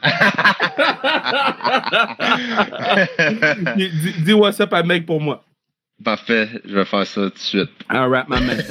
[3.75, 3.89] dis,
[4.23, 5.43] dis- what's up à mec pour moi.
[6.03, 7.69] Parfait, je vais faire ça tout de suite.
[7.89, 8.63] All right, my man.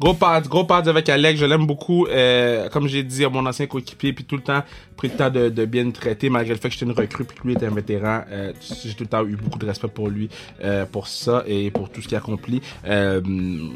[0.00, 2.06] Gros pads, gros pads avec Alex, je l'aime beaucoup.
[2.08, 4.64] Euh, comme j'ai dit à mon ancien coéquipier, puis tout le temps
[5.02, 7.24] pris le temps de, de bien me traiter, malgré le fait que j'étais une recrue,
[7.24, 8.20] puis que lui était un vétéran.
[8.30, 8.52] Euh,
[8.84, 10.28] j'ai tout le temps eu beaucoup de respect pour lui,
[10.62, 12.62] euh, pour ça et pour tout ce qu'il a accompli.
[12.86, 13.20] Euh,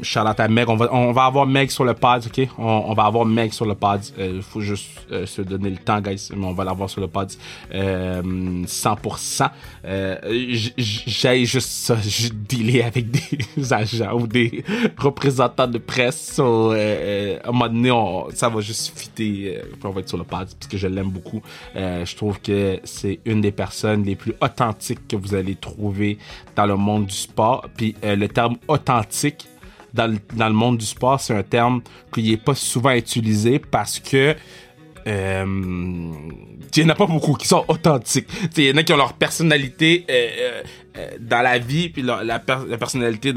[0.03, 2.47] Charlotte à Meg, on va, on va avoir Meg sur le pad, ok?
[2.57, 4.05] On, on va avoir Meg sur le pad.
[4.17, 7.09] Il faut juste euh, se donner le temps, guys, mais on va l'avoir sur le
[7.09, 7.29] pad
[7.73, 9.49] euh, 100%.
[9.83, 10.15] Euh,
[10.77, 14.63] J'ai juste ça, j'ai dealé avec des agents ou des
[14.97, 16.35] représentants de presse.
[16.35, 19.57] So, euh, à un moment donné, on, ça va juste fitter.
[19.57, 21.16] Euh, on va être sur le pad parce que je l'aime beaucoup.
[21.75, 26.17] Euh, je trouve que c'est une des personnes les plus authentiques que vous allez trouver
[26.55, 27.65] dans le monde du sport.
[27.75, 29.47] Puis euh, le terme authentique
[29.93, 31.81] dans le, dans le monde du sport, c'est un terme
[32.13, 34.35] qui n'est pas souvent utilisé parce que
[35.07, 35.45] euh,
[36.77, 38.27] il n'y en a pas beaucoup qui sont authentiques.
[38.55, 40.61] Il y en a qui ont leur personnalité euh, euh,
[40.97, 43.33] euh, dans la vie, puis la, la, per- la personnalité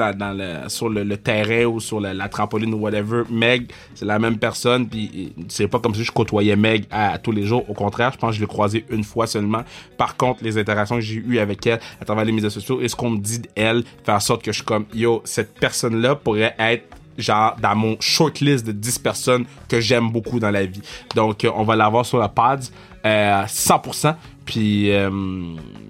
[0.68, 3.22] sur le, terrain ou sur la, trampoline ou whatever.
[3.30, 7.32] Meg, c'est la même personne, puis c'est pas comme si je côtoyais Meg à tous
[7.32, 7.68] les jours.
[7.70, 9.62] Au contraire, je pense que je l'ai croisée une fois seulement.
[9.96, 12.88] Par contre, les interactions que j'ai eues avec elle à travers les médias sociaux et
[12.88, 16.14] ce qu'on me dit d'elle fait en sorte que je suis comme, yo, cette personne-là
[16.14, 16.84] pourrait être
[17.18, 20.82] genre dans mon shortlist de 10 personnes que j'aime beaucoup dans la vie.
[21.14, 22.64] Donc euh, on va l'avoir sur la pad
[23.04, 24.14] euh, 100%.
[24.50, 25.10] Puis euh,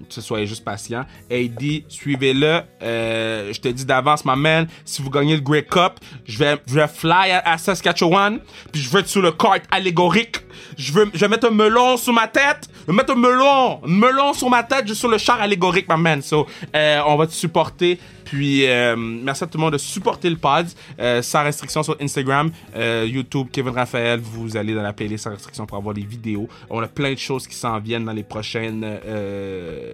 [0.09, 1.03] soyez juste patient.
[1.31, 2.61] AD, suivez-le.
[2.83, 5.93] Euh, je te dis d'avance, ma man, si vous gagnez le Grey Cup,
[6.25, 8.39] je vais, je vais fly à, Saskatchewan.
[8.71, 10.37] Puis je vais être sur le kart allégorique.
[10.77, 12.69] Je veux, je vais mettre un melon sur ma tête.
[12.81, 15.87] Je vais mettre un melon, un melon sur ma tête, juste sur le char allégorique,
[15.87, 16.21] ma man.
[16.21, 16.45] So,
[16.75, 17.99] euh, on va te supporter.
[18.31, 20.65] Puis, euh, merci à tout le monde de supporter le pod.
[21.01, 24.21] Euh, sans restriction sur Instagram, euh, YouTube, Kevin Raphaël.
[24.21, 26.47] Vous allez dans la playlist sans restriction pour avoir les vidéos.
[26.69, 28.85] On a plein de choses qui s'en viennent dans les prochaines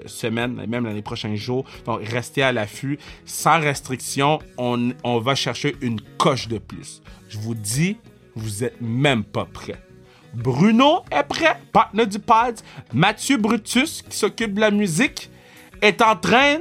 [0.05, 1.65] semaines, même dans les prochains jours.
[1.87, 2.99] Donc, restez à l'affût.
[3.25, 7.01] Sans restriction, on, on va chercher une coche de plus.
[7.29, 7.97] Je vous dis,
[8.35, 9.81] vous êtes même pas prêts.
[10.35, 12.53] Bruno est prêt, partenaire du pod.
[12.93, 15.31] Mathieu Brutus, qui s'occupe de la musique,
[15.81, 16.57] est en train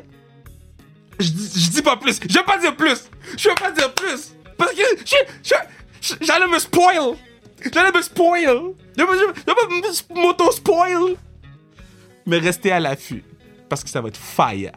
[1.19, 2.19] je dis, pas plus.
[2.29, 3.05] Je vais pas dire plus.
[3.37, 4.33] Je vais pas dire plus.
[4.57, 4.83] Parce que
[6.21, 7.17] j'allais me spoil.
[7.73, 8.75] J'allais me spoil.
[8.97, 11.17] Je vais m'auto-spoil.
[12.27, 13.25] Mais restez à l'affût.
[13.69, 14.73] Parce que ça va être fire.